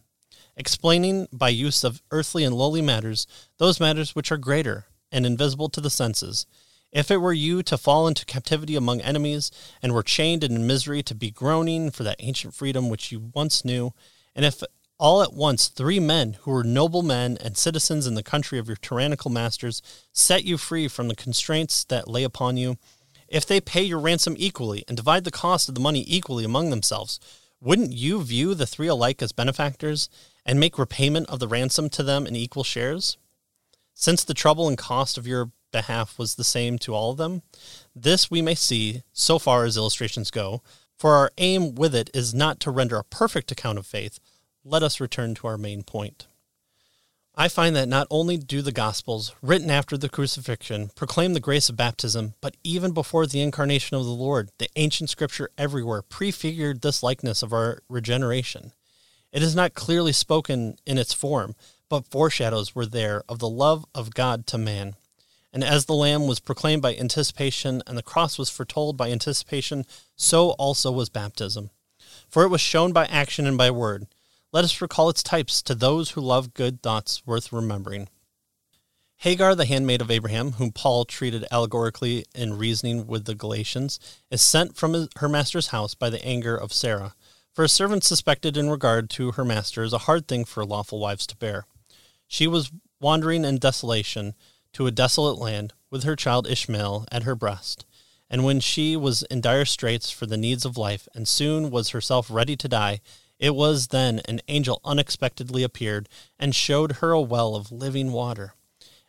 [0.56, 3.26] explaining by use of earthly and lowly matters
[3.58, 6.46] those matters which are greater and invisible to the senses.
[6.92, 9.50] If it were you to fall into captivity among enemies,
[9.82, 13.64] and were chained in misery to be groaning for that ancient freedom which you once
[13.64, 13.92] knew,
[14.34, 14.62] and if
[14.98, 18.68] all at once three men who were noble men and citizens in the country of
[18.68, 22.78] your tyrannical masters set you free from the constraints that lay upon you,
[23.26, 26.70] if they pay your ransom equally and divide the cost of the money equally among
[26.70, 27.18] themselves,
[27.60, 30.08] wouldn't you view the three alike as benefactors
[30.46, 33.16] and make repayment of the ransom to them in equal shares?
[33.94, 37.42] Since the trouble and cost of your behalf was the same to all of them,
[37.94, 40.62] this we may see, so far as illustrations go,
[40.96, 44.18] for our aim with it is not to render a perfect account of faith.
[44.64, 46.26] Let us return to our main point.
[47.36, 51.68] I find that not only do the Gospels, written after the crucifixion, proclaim the grace
[51.68, 56.80] of baptism, but even before the incarnation of the Lord, the ancient scripture everywhere prefigured
[56.82, 58.72] this likeness of our regeneration.
[59.34, 61.56] It is not clearly spoken in its form,
[61.88, 64.94] but foreshadows were there of the love of God to man.
[65.52, 69.86] And as the Lamb was proclaimed by anticipation and the cross was foretold by anticipation,
[70.14, 71.70] so also was baptism.
[72.28, 74.06] For it was shown by action and by word.
[74.52, 78.08] Let us recall its types to those who love good thoughts worth remembering.
[79.16, 83.98] Hagar, the handmaid of Abraham, whom Paul treated allegorically in reasoning with the Galatians,
[84.30, 87.14] is sent from her master's house by the anger of Sarah.
[87.54, 90.98] For a servant suspected in regard to her master is a hard thing for lawful
[90.98, 91.66] wives to bear.
[92.26, 94.34] She was wandering in desolation
[94.72, 97.86] to a desolate land with her child Ishmael at her breast.
[98.28, 101.90] And when she was in dire straits for the needs of life, and soon was
[101.90, 103.00] herself ready to die,
[103.38, 106.08] it was then an angel unexpectedly appeared
[106.40, 108.54] and showed her a well of living water.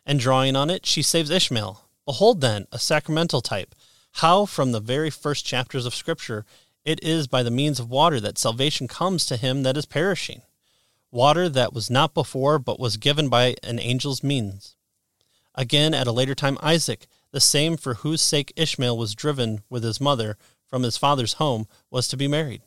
[0.04, 1.88] And drawing on it, she saves Ishmael.
[2.04, 3.74] Behold, then, a sacramental type,
[4.12, 6.46] how from the very first chapters of Scripture
[6.86, 10.42] it is by the means of water that salvation comes to him that is perishing.
[11.10, 14.76] Water that was not before, but was given by an angel's means.
[15.56, 19.82] Again, at a later time, Isaac, the same for whose sake Ishmael was driven with
[19.82, 22.62] his mother from his father's home, was to be married.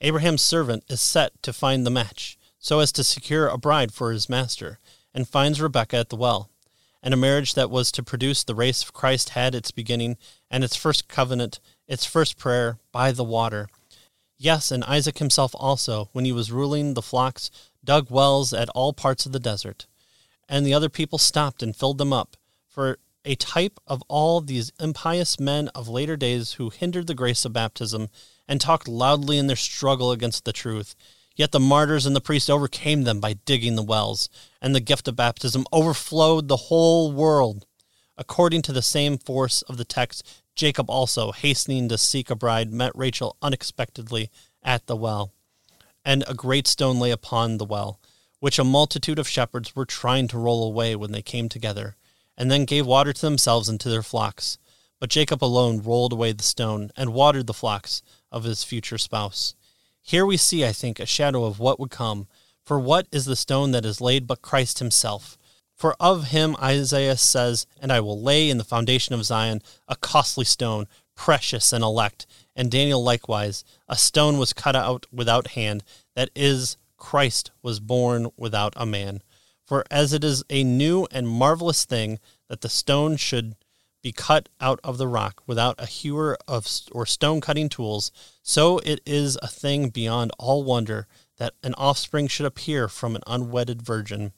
[0.00, 4.10] Abraham's servant is set to find the match, so as to secure a bride for
[4.10, 4.80] his master,
[5.14, 6.50] and finds Rebekah at the well.
[7.00, 10.16] And a marriage that was to produce the race of Christ had its beginning,
[10.52, 13.68] and its first covenant its first prayer by the water.
[14.38, 17.50] Yes, and Isaac himself also, when he was ruling the flocks,
[17.84, 19.86] dug wells at all parts of the desert.
[20.48, 22.36] And the other people stopped and filled them up,
[22.68, 27.44] for a type of all these impious men of later days who hindered the grace
[27.44, 28.08] of baptism
[28.48, 30.94] and talked loudly in their struggle against the truth.
[31.36, 34.28] Yet the martyrs and the priests overcame them by digging the wells,
[34.60, 37.66] and the gift of baptism overflowed the whole world.
[38.18, 42.72] According to the same force of the text, Jacob also, hastening to seek a bride,
[42.72, 44.30] met Rachel unexpectedly
[44.62, 45.32] at the well.
[46.04, 48.00] And a great stone lay upon the well,
[48.40, 51.96] which a multitude of shepherds were trying to roll away when they came together,
[52.36, 54.58] and then gave water to themselves and to their flocks.
[54.98, 59.54] But Jacob alone rolled away the stone and watered the flocks of his future spouse.
[60.00, 62.26] Here we see, I think, a shadow of what would come.
[62.64, 65.38] For what is the stone that is laid but Christ himself?
[65.74, 69.96] For of him Isaiah says, And I will lay in the foundation of Zion a
[69.96, 72.26] costly stone, precious and elect.
[72.54, 75.82] And Daniel likewise, a stone was cut out without hand,
[76.14, 79.22] that is, Christ was born without a man.
[79.66, 83.56] For as it is a new and marvelous thing that the stone should
[84.02, 88.78] be cut out of the rock without a hewer of or stone cutting tools, so
[88.78, 91.06] it is a thing beyond all wonder
[91.38, 94.32] that an offspring should appear from an unwedded virgin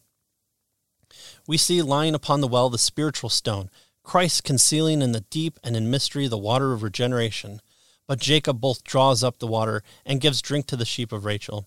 [1.47, 3.71] we see lying upon the well the spiritual stone,
[4.03, 7.61] Christ concealing in the deep and in mystery the water of regeneration.
[8.07, 11.67] But Jacob both draws up the water and gives drink to the sheep of Rachel.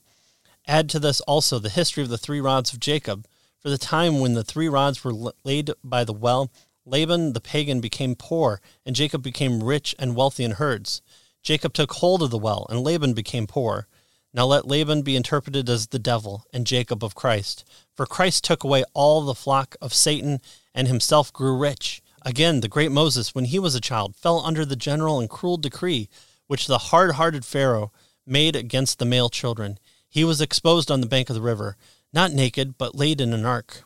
[0.67, 3.25] Add to this also the history of the three rods of Jacob.
[3.59, 6.51] For the time when the three rods were laid by the well,
[6.85, 11.01] Laban the pagan became poor, and Jacob became rich and wealthy in herds.
[11.41, 13.87] Jacob took hold of the well, and Laban became poor.
[14.33, 17.63] Now let Laban be interpreted as the devil, and Jacob of Christ.
[17.97, 20.39] For Christ took away all the flock of Satan,
[20.73, 22.03] and himself grew rich.
[22.21, 25.57] Again, the great Moses, when he was a child, fell under the general and cruel
[25.57, 26.07] decree
[26.45, 27.91] which the hard hearted Pharaoh
[28.25, 29.79] made against the male children.
[30.07, 31.75] He was exposed on the bank of the river,
[32.13, 33.83] not naked, but laid in an ark.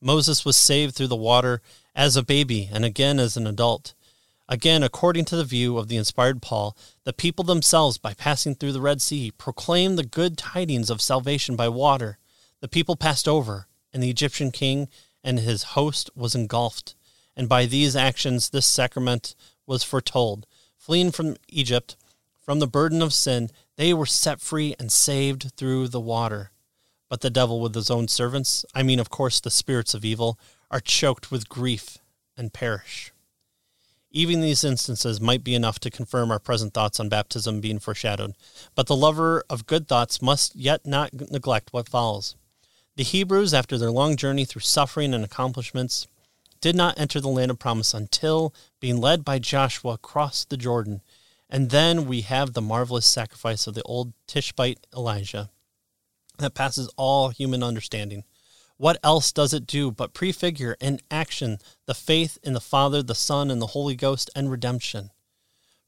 [0.00, 1.62] Moses was saved through the water
[1.94, 3.94] as a baby and again as an adult.
[4.48, 8.72] Again, according to the view of the inspired Paul, the people themselves, by passing through
[8.72, 12.18] the Red Sea, proclaimed the good tidings of salvation by water.
[12.62, 14.88] The people passed over, and the Egyptian king
[15.24, 16.94] and his host was engulfed.
[17.36, 19.34] And by these actions, this sacrament
[19.66, 20.46] was foretold.
[20.76, 21.96] Fleeing from Egypt,
[22.40, 26.52] from the burden of sin, they were set free and saved through the water.
[27.08, 30.38] But the devil, with his own servants, I mean, of course, the spirits of evil,
[30.70, 31.98] are choked with grief
[32.36, 33.12] and perish.
[34.12, 38.34] Even these instances might be enough to confirm our present thoughts on baptism being foreshadowed,
[38.76, 42.36] but the lover of good thoughts must yet not neglect what follows.
[42.94, 46.06] The Hebrews, after their long journey through suffering and accomplishments,
[46.60, 51.00] did not enter the land of promise until, being led by Joshua, crossed the Jordan.
[51.48, 55.50] And then we have the marvelous sacrifice of the old Tishbite Elijah
[56.38, 58.24] that passes all human understanding.
[58.76, 63.14] What else does it do but prefigure in action the faith in the Father, the
[63.14, 65.10] Son, and the Holy Ghost and redemption?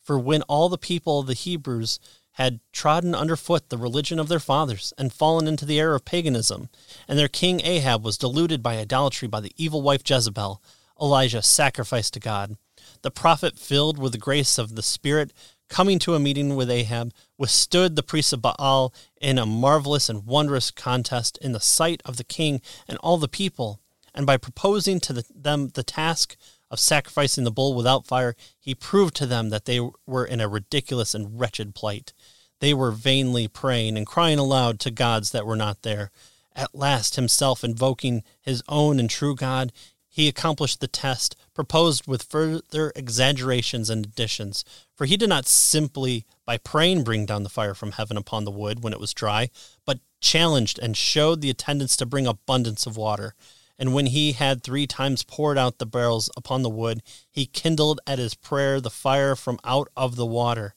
[0.01, 1.99] For when all the people of the Hebrews
[2.35, 6.69] had trodden underfoot the religion of their fathers and fallen into the error of paganism,
[7.07, 10.61] and their king Ahab was deluded by idolatry by the evil wife Jezebel,
[11.01, 12.57] Elijah sacrificed to God.
[13.03, 15.33] The prophet, filled with the grace of the Spirit,
[15.69, 20.27] coming to a meeting with Ahab, withstood the priests of Baal in a marvelous and
[20.27, 23.81] wondrous contest in the sight of the king and all the people.
[24.15, 26.37] And by proposing to the, them the task
[26.75, 30.49] of sacrificing the bull without fire, he proved to them that they were in a
[30.49, 32.13] ridiculous and wretched plight.
[32.61, 36.11] They were vainly praying and crying aloud to gods that were not there.
[36.55, 39.73] At last, himself invoking his own and true God,
[40.09, 44.65] he accomplished the test, proposed with further exaggerations and additions.
[44.97, 48.51] For he did not simply by praying bring down the fire from heaven upon the
[48.51, 49.51] wood when it was dry,
[49.85, 53.35] but challenged and showed the attendants to bring abundance of water.
[53.79, 58.01] And when he had three times poured out the barrels upon the wood, he kindled
[58.07, 60.75] at his prayer the fire from out of the water.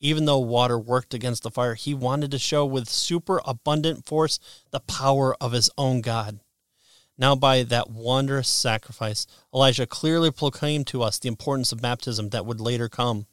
[0.00, 4.40] Even though water worked against the fire, he wanted to show with superabundant force
[4.72, 6.40] the power of his own God.
[7.16, 12.44] Now, by that wondrous sacrifice, Elijah clearly proclaimed to us the importance of baptism that
[12.44, 13.26] would later come.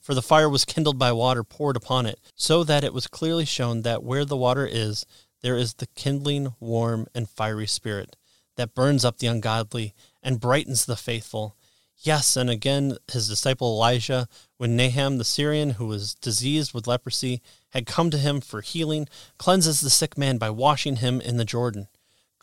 [0.00, 3.44] For the fire was kindled by water poured upon it, so that it was clearly
[3.44, 5.04] shown that where the water is,
[5.42, 8.16] there is the kindling, warm, and fiery spirit
[8.56, 11.56] that burns up the ungodly and brightens the faithful.
[11.98, 17.40] Yes, and again, his disciple Elisha, when Naaman the Syrian, who was diseased with leprosy,
[17.70, 21.44] had come to him for healing, cleanses the sick man by washing him in the
[21.44, 21.88] Jordan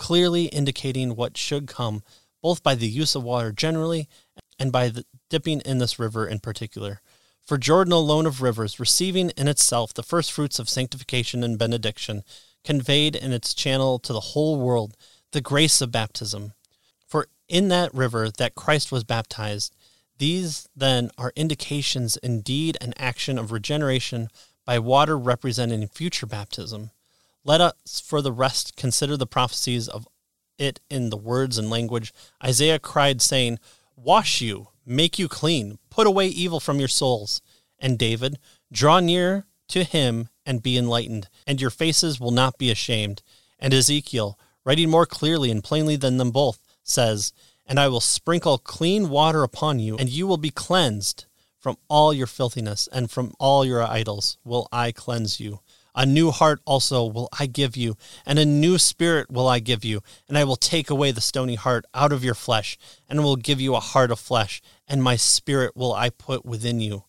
[0.02, 2.02] clearly indicating what should come,
[2.42, 4.10] both by the use of water generally
[4.58, 7.02] and by the dipping in this river in particular.
[7.46, 12.24] For Jordan alone of rivers, receiving in itself the first fruits of sanctification and benediction,
[12.64, 14.98] conveyed in its channel to the whole world
[15.32, 16.54] the grace of baptism.
[17.08, 19.76] For in that river that Christ was baptized,
[20.18, 24.30] these then are indications indeed an action of regeneration
[24.66, 26.92] by water representing future baptism.
[27.44, 30.08] Let us, for the rest, consider the prophecies of
[30.60, 32.14] it in the words and language.
[32.44, 33.58] Isaiah cried, saying,
[33.96, 37.42] Wash you, make you clean, put away evil from your souls.
[37.80, 38.38] And David,
[38.72, 43.24] draw near to him and be enlightened, and your faces will not be ashamed.
[43.58, 47.34] And Ezekiel, writing more clearly and plainly than them both, says,
[47.66, 51.26] And I will sprinkle clean water upon you, and you will be cleansed
[51.60, 55.60] from all your filthiness, and from all your idols will I cleanse you.
[55.94, 59.84] A new heart also will I give you, and a new spirit will I give
[59.84, 62.78] you, and I will take away the stony heart out of your flesh,
[63.10, 66.80] and will give you a heart of flesh, and my spirit will I put within
[66.80, 67.04] you.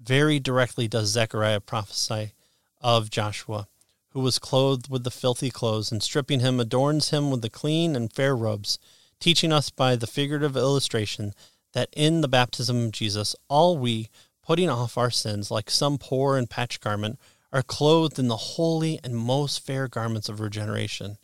[0.00, 2.32] Very directly does Zechariah prophesy
[2.80, 3.68] of Joshua,
[4.10, 7.94] who was clothed with the filthy clothes, and stripping him adorns him with the clean
[7.94, 8.78] and fair robes,
[9.20, 11.34] teaching us by the figurative illustration
[11.74, 14.08] that in the baptism of Jesus, all we,
[14.42, 17.18] putting off our sins like some poor and patched garment,
[17.52, 21.18] are clothed in the holy and most fair garments of regeneration.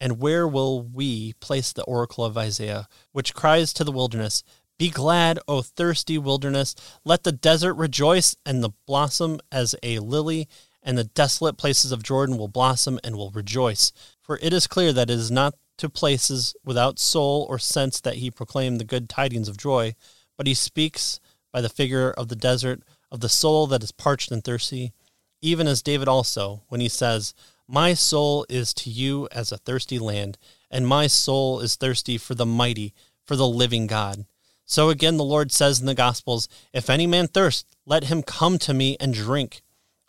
[0.00, 4.42] And where will we place the oracle of Isaiah, which cries to the wilderness,
[4.78, 10.48] Be glad, O thirsty wilderness, let the desert rejoice and the blossom as a lily,
[10.82, 13.92] and the desolate places of Jordan will blossom and will rejoice.
[14.20, 18.16] For it is clear that it is not to places without soul or sense that
[18.16, 19.94] he proclaimed the good tidings of joy,
[20.36, 21.20] but he speaks
[21.52, 24.92] by the figure of the desert, of the soul that is parched and thirsty
[25.42, 27.34] even as David also, when he says,
[27.68, 30.38] My soul is to you as a thirsty land,
[30.70, 32.94] and my soul is thirsty for the mighty,
[33.26, 34.24] for the living God.
[34.64, 38.56] So again, the Lord says in the Gospels, If any man thirst, let him come
[38.58, 39.62] to me and drink.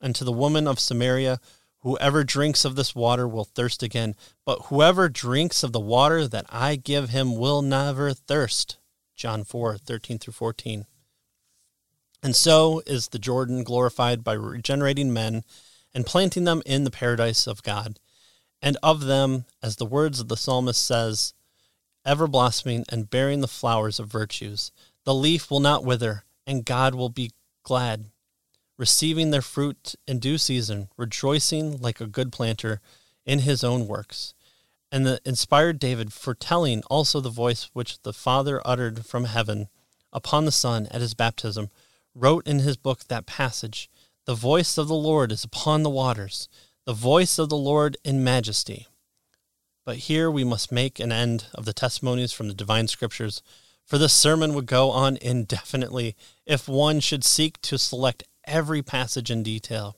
[0.03, 1.39] And to the woman of Samaria,
[1.83, 6.45] Whoever drinks of this water will thirst again, but whoever drinks of the water that
[6.47, 8.77] I give him will never thirst.
[9.17, 10.85] John 4 13 through 14.
[12.23, 15.43] And so is the Jordan glorified by regenerating men
[15.93, 17.99] and planting them in the paradise of God.
[18.61, 21.33] And of them, as the words of the psalmist says,
[22.05, 24.71] ever blossoming and bearing the flowers of virtues.
[25.03, 27.31] The leaf will not wither, and God will be
[27.63, 28.05] glad,
[28.77, 32.81] receiving their fruit in due season, rejoicing like a good planter
[33.25, 34.33] in his own works.
[34.91, 39.69] And the inspired David foretelling also the voice which the Father uttered from heaven
[40.11, 41.69] upon the Son at his baptism
[42.15, 43.89] wrote in his book that passage
[44.25, 46.47] The voice of the Lord is upon the waters,
[46.85, 48.87] the voice of the Lord in majesty.
[49.85, 53.41] But here we must make an end of the testimonies from the divine scriptures,
[53.85, 56.15] for this sermon would go on indefinitely
[56.45, 59.97] if one should seek to select every passage in detail.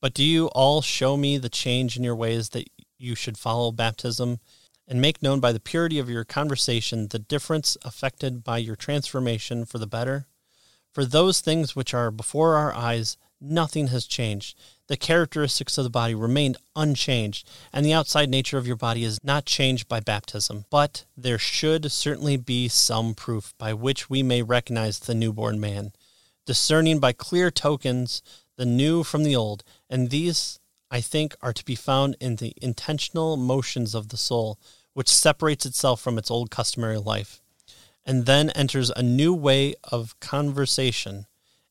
[0.00, 3.72] But do you all show me the change in your ways that you should follow
[3.72, 4.40] baptism,
[4.88, 9.64] and make known by the purity of your conversation the difference affected by your transformation
[9.64, 10.26] for the better?
[10.92, 14.56] For those things which are before our eyes, nothing has changed.
[14.86, 19.18] The characteristics of the body remained unchanged, and the outside nature of your body is
[19.22, 20.64] not changed by baptism.
[20.70, 25.92] But there should certainly be some proof by which we may recognize the newborn man,
[26.46, 28.22] discerning by clear tokens
[28.56, 30.58] the new from the old, and these,
[30.90, 34.58] I think, are to be found in the intentional motions of the soul,
[34.94, 37.42] which separates itself from its old customary life
[38.06, 41.26] and then enters a new way of conversation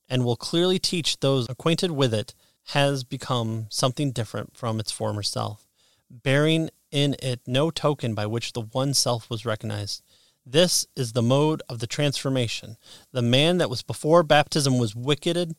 [0.09, 2.35] and will clearly teach those acquainted with it
[2.69, 5.65] has become something different from its former self,
[6.09, 10.03] bearing in it no token by which the one self was recognized.
[10.45, 12.77] This is the mode of the transformation.
[13.11, 15.55] The man that was before baptism was wicked,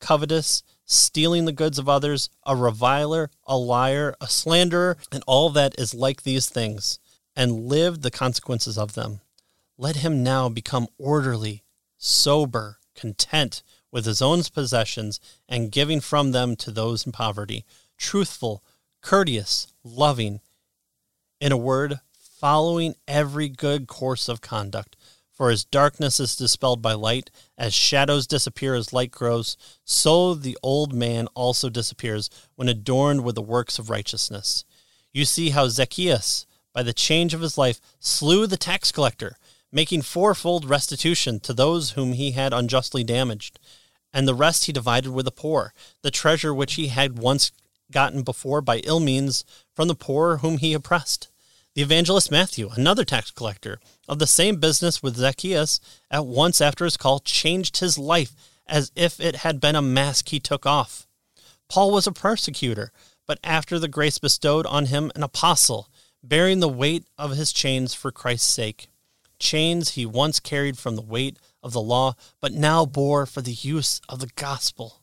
[0.00, 5.78] covetous, stealing the goods of others, a reviler, a liar, a slanderer, and all that
[5.78, 6.98] is like these things,
[7.36, 9.20] and lived the consequences of them.
[9.76, 11.62] Let him now become orderly,
[11.98, 13.62] sober, content
[13.92, 17.66] with his own possessions, and giving from them to those in poverty,
[17.98, 18.64] truthful,
[19.02, 20.40] courteous, loving.
[21.40, 22.00] In a word,
[22.40, 24.96] following every good course of conduct.
[25.30, 30.56] For as darkness is dispelled by light, as shadows disappear as light grows, so the
[30.62, 34.64] old man also disappears when adorned with the works of righteousness.
[35.12, 39.36] You see how Zacchaeus, by the change of his life, slew the tax collector
[39.70, 43.58] making fourfold restitution to those whom he had unjustly damaged.
[44.12, 45.72] And the rest he divided with the poor,
[46.02, 47.52] the treasure which he had once
[47.92, 51.29] gotten before by ill means from the poor whom he oppressed.
[51.74, 56.84] The evangelist Matthew, another tax collector of the same business with Zacchaeus, at once after
[56.84, 58.34] his call changed his life
[58.66, 61.06] as if it had been a mask he took off.
[61.68, 62.92] Paul was a persecutor,
[63.26, 65.88] but after the grace bestowed on him, an apostle,
[66.22, 68.88] bearing the weight of his chains for Christ's sake
[69.40, 73.52] chains he once carried from the weight of the law, but now bore for the
[73.52, 75.00] use of the gospel.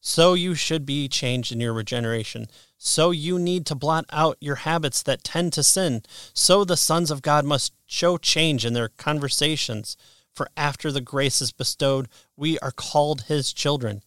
[0.00, 2.46] So you should be changed in your regeneration.
[2.84, 6.02] So you need to blot out your habits that tend to sin.
[6.34, 9.96] So the sons of God must show change in their conversations.
[10.34, 14.02] For after the grace is bestowed, we are called his children,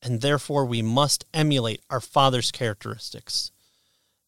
[0.00, 3.50] and therefore we must emulate our Father's characteristics.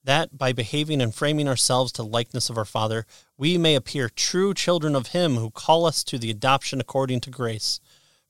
[0.04, 3.06] That by behaving and framing ourselves to likeness of our Father,
[3.38, 7.30] we may appear true children of him who call us to the adoption according to
[7.30, 7.80] grace.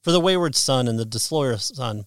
[0.01, 2.07] For the wayward son and the disloyal son,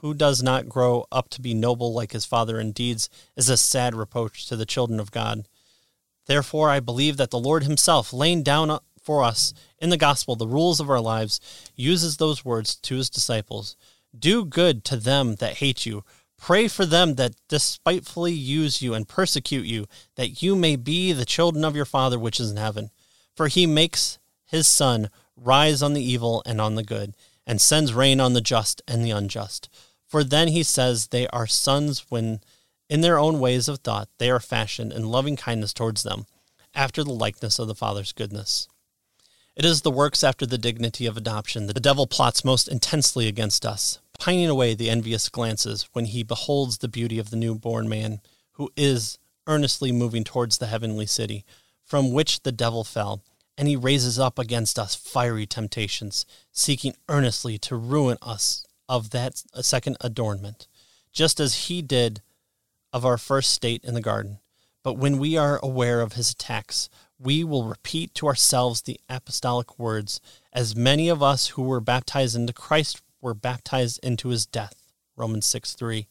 [0.00, 3.56] who does not grow up to be noble like his father in deeds, is a
[3.56, 5.46] sad reproach to the children of God.
[6.28, 10.46] Therefore, I believe that the Lord Himself, laying down for us in the gospel the
[10.46, 11.40] rules of our lives,
[11.74, 13.76] uses those words to His disciples
[14.16, 16.04] Do good to them that hate you.
[16.36, 21.24] Pray for them that despitefully use you and persecute you, that you may be the
[21.24, 22.90] children of your Father which is in heaven.
[23.34, 27.94] For He makes His sun rise on the evil and on the good, and sends
[27.94, 29.70] rain on the just and the unjust.
[30.08, 32.40] For then He says they are sons when
[32.88, 36.26] in their own ways of thought, they are fashioned in loving kindness towards them,
[36.74, 38.66] after the likeness of the Father's goodness.
[39.54, 43.28] It is the works after the dignity of adoption that the devil plots most intensely
[43.28, 47.88] against us, pining away the envious glances when he beholds the beauty of the newborn
[47.88, 48.20] man,
[48.52, 51.44] who is earnestly moving towards the heavenly city,
[51.84, 53.22] from which the devil fell,
[53.58, 59.42] and he raises up against us fiery temptations, seeking earnestly to ruin us of that
[59.60, 60.66] second adornment,
[61.12, 62.22] just as he did
[62.92, 64.38] of our first state in the garden.
[64.82, 69.78] But when we are aware of his attacks, we will repeat to ourselves the apostolic
[69.78, 70.20] words
[70.52, 74.82] as many of us who were baptized into Christ were baptized into his death.
[75.16, 76.06] Romans 6 3.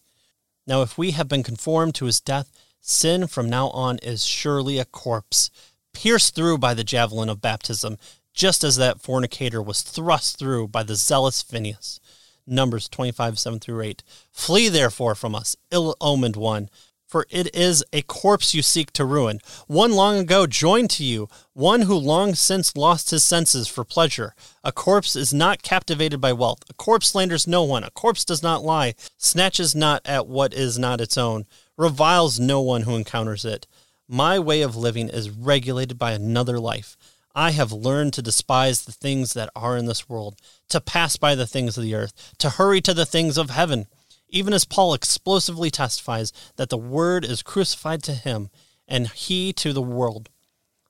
[0.66, 2.52] Now, if we have been conformed to his death,
[2.82, 5.50] sin from now on is surely a corpse,
[5.94, 7.98] pierced through by the javelin of baptism,
[8.34, 12.00] just as that fornicator was thrust through by the zealous Phinehas.
[12.48, 14.04] Numbers 25, 7 through 8.
[14.32, 16.70] Flee therefore from us, ill omened one,
[17.08, 21.30] for it is a corpse you seek to ruin, one long ago joined to you,
[21.54, 24.36] one who long since lost his senses for pleasure.
[24.62, 26.64] A corpse is not captivated by wealth.
[26.70, 27.86] A corpse slanders no one.
[27.86, 31.46] A corpse does not lie, snatches not at what is not its own,
[31.78, 33.68] reviles no one who encounters it.
[34.10, 36.97] My way of living is regulated by another life.
[37.38, 40.38] I have learned to despise the things that are in this world,
[40.70, 43.86] to pass by the things of the earth, to hurry to the things of heaven.
[44.28, 48.50] Even as Paul explosively testifies that the word is crucified to him
[48.88, 50.30] and he to the world.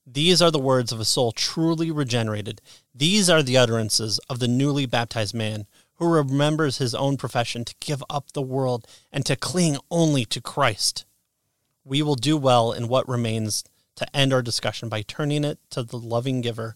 [0.05, 2.61] These are the words of a soul truly regenerated.
[2.95, 7.75] These are the utterances of the newly baptized man who remembers his own profession to
[7.81, 11.03] give up the world and to cling only to Christ.
[11.83, 13.65] We will do well in what remains
[13.97, 16.75] to end our discussion by turning it to the loving giver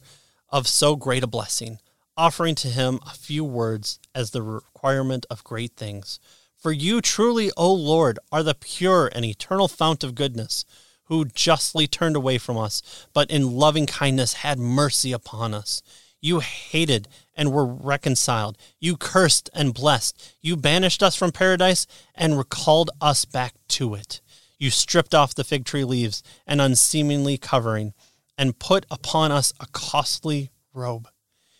[0.49, 1.79] of so great a blessing,
[2.17, 6.19] offering to him a few words as the requirement of great things.
[6.57, 10.65] For you truly, O Lord, are the pure and eternal fount of goodness,
[11.05, 15.81] who justly turned away from us, but in loving kindness had mercy upon us.
[16.21, 18.57] You hated and were reconciled.
[18.79, 20.35] You cursed and blessed.
[20.41, 24.21] You banished us from paradise and recalled us back to it.
[24.61, 27.95] You stripped off the fig tree leaves and unseemly covering,
[28.37, 31.07] and put upon us a costly robe.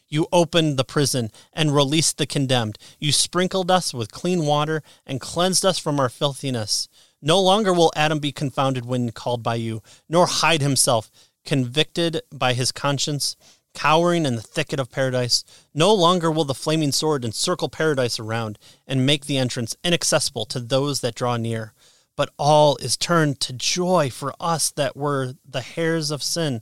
[0.07, 2.77] You opened the prison and released the condemned.
[2.99, 6.87] You sprinkled us with clean water and cleansed us from our filthiness.
[7.23, 11.09] No longer will Adam be confounded when called by you, nor hide himself,
[11.43, 13.35] convicted by his conscience,
[13.73, 15.43] cowering in the thicket of paradise.
[15.73, 20.59] No longer will the flaming sword encircle paradise around and make the entrance inaccessible to
[20.59, 21.73] those that draw near
[22.15, 26.61] but all is turned to joy for us that were the heirs of sin.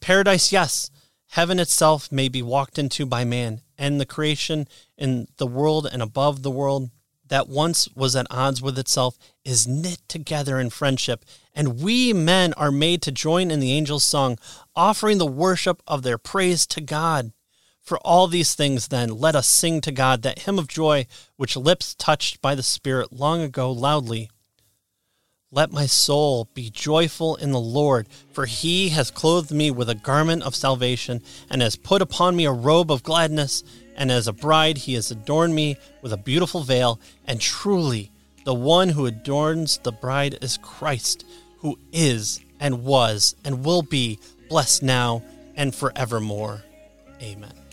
[0.00, 0.90] Paradise, yes,
[1.30, 4.66] heaven itself may be walked into by man, and the creation
[4.96, 6.90] in the world and above the world
[7.28, 11.24] that once was at odds with itself is knit together in friendship,
[11.54, 14.38] and we men are made to join in the angels' song,
[14.74, 17.32] offering the worship of their praise to God.
[17.82, 21.56] For all these things, then, let us sing to God that hymn of joy which
[21.56, 24.28] lips touched by the Spirit long ago loudly
[25.56, 29.94] let my soul be joyful in the Lord, for he has clothed me with a
[29.94, 33.64] garment of salvation, and has put upon me a robe of gladness.
[33.96, 37.00] And as a bride, he has adorned me with a beautiful veil.
[37.26, 38.12] And truly,
[38.44, 41.24] the one who adorns the bride is Christ,
[41.60, 44.18] who is, and was, and will be
[44.50, 45.22] blessed now
[45.56, 46.62] and forevermore.
[47.22, 47.65] Amen.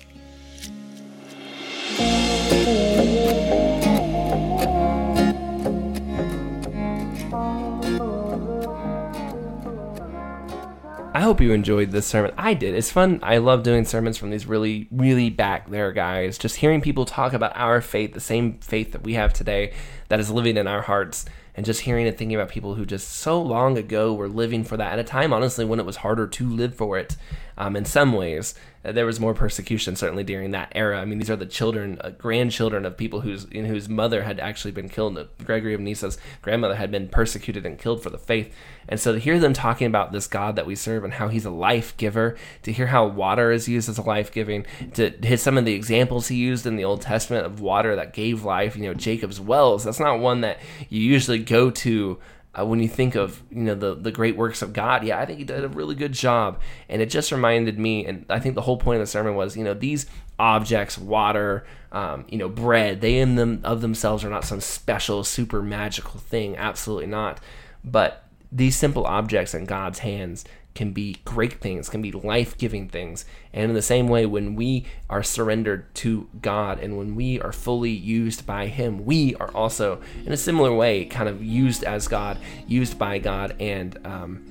[11.16, 12.34] I hope you enjoyed this sermon.
[12.40, 12.74] I did.
[12.74, 13.20] It's fun.
[13.22, 16.40] I love doing sermons from these really, really back there guys.
[16.40, 19.74] Just hearing people talk about our faith, the same faith that we have today
[20.10, 21.26] that is living in our hearts.
[21.56, 24.76] and just hearing and thinking about people who just so long ago were living for
[24.76, 27.16] that at a time, honestly, when it was harder to live for it
[27.60, 28.56] um, in some ways.
[28.86, 31.00] Uh, there was more persecution certainly during that era.
[31.00, 34.72] I mean, these are the children, uh, grandchildren of people whose whose mother had actually
[34.72, 35.18] been killed.
[35.44, 38.54] Gregory of Nyssa's grandmother had been persecuted and killed for the faith.
[38.88, 41.46] And so to hear them talking about this God that we serve and how he's
[41.46, 44.66] a life giver, to hear how water is used as a life giving,
[44.96, 48.14] to hit some of the examples he used in the Old Testament of water that
[48.14, 50.60] gave life, you know, Jacob's wells, that's not one that
[50.90, 52.20] you usually go to
[52.58, 55.26] uh, when you think of you know the the great works of God, yeah, I
[55.26, 58.56] think he did a really good job, and it just reminded me, and I think
[58.56, 60.06] the whole point of the sermon was, you know, these
[60.38, 65.24] objects, water, um, you know, bread, they in them of themselves are not some special,
[65.24, 67.40] super magical thing, absolutely not,
[67.84, 68.23] but
[68.54, 70.46] these simple objects in God's hands
[70.76, 73.26] can be great things, can be life giving things.
[73.52, 77.52] And in the same way, when we are surrendered to God and when we are
[77.52, 82.08] fully used by Him, we are also, in a similar way, kind of used as
[82.08, 82.38] God,
[82.68, 84.46] used by God, and um,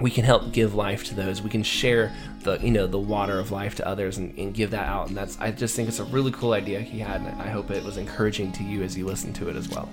[0.00, 1.40] we can help give life to those.
[1.42, 4.70] We can share the you know the water of life to others and, and give
[4.72, 5.08] that out.
[5.08, 7.70] And that's I just think it's a really cool idea he had, and I hope
[7.70, 9.88] it was encouraging to you as you listen to it as well.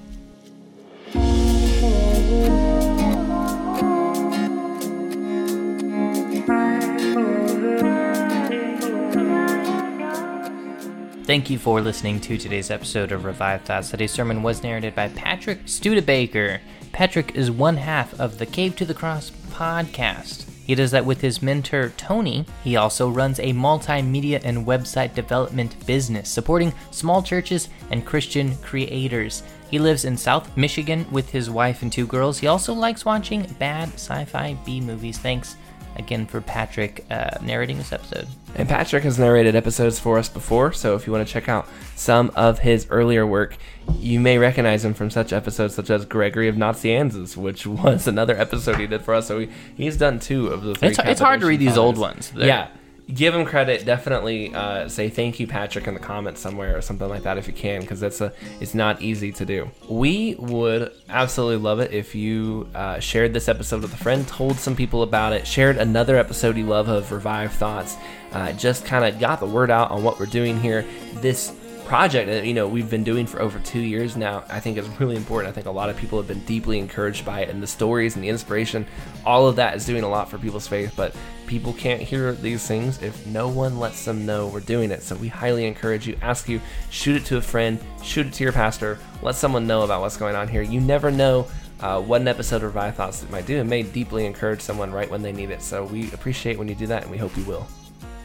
[11.26, 13.90] Thank you for listening to today's episode of Revived Thoughts.
[13.90, 16.60] Today's sermon was narrated by Patrick Studebaker.
[16.92, 20.50] Patrick is one half of the Cave to the Cross podcast.
[20.66, 22.46] He does that with his mentor, Tony.
[22.62, 29.44] He also runs a multimedia and website development business supporting small churches and Christian creators.
[29.72, 32.38] He lives in South Michigan with his wife and two girls.
[32.38, 35.20] He also likes watching bad sci fi B movies.
[35.20, 35.56] Thanks
[35.96, 38.28] again for Patrick uh, narrating this episode.
[38.56, 41.68] And Patrick has narrated episodes for us before, so if you want to check out
[41.96, 43.58] some of his earlier work,
[43.98, 48.38] you may recognize him from such episodes such as Gregory of Nazianzus, which was another
[48.38, 49.28] episode he did for us.
[49.28, 50.90] So he, he's done two of the three.
[50.90, 52.32] It's, it's hard to read these old ones.
[52.32, 52.68] They're, yeah,
[53.12, 53.86] give him credit.
[53.86, 57.48] Definitely uh, say thank you, Patrick, in the comments somewhere or something like that if
[57.48, 59.70] you can, because that's a it's not easy to do.
[59.90, 64.58] We would absolutely love it if you uh, shared this episode with a friend, told
[64.58, 67.98] some people about it, shared another episode you love of Revived Thoughts,
[68.32, 70.86] uh, just kind of got the word out on what we're doing here.
[71.16, 71.54] This
[71.94, 74.88] project that you know we've been doing for over two years now i think is
[75.00, 77.62] really important i think a lot of people have been deeply encouraged by it and
[77.62, 78.84] the stories and the inspiration
[79.28, 81.16] all of that is doing a lot for people's faith but
[81.46, 85.16] people can't hear these things if no one lets them know we're doing it so
[85.18, 88.54] we highly encourage you ask you shoot it to a friend shoot it to your
[88.54, 91.46] pastor let someone know about what's going on here you never know
[91.80, 93.58] uh, what an episode of Revived Thoughts it might do.
[93.58, 95.62] It may deeply encourage someone right when they need it.
[95.62, 97.68] So we appreciate when you do that, and we hope you will.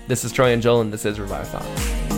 [0.07, 2.18] This is Troy and Joel, and this is Revived Thoughts.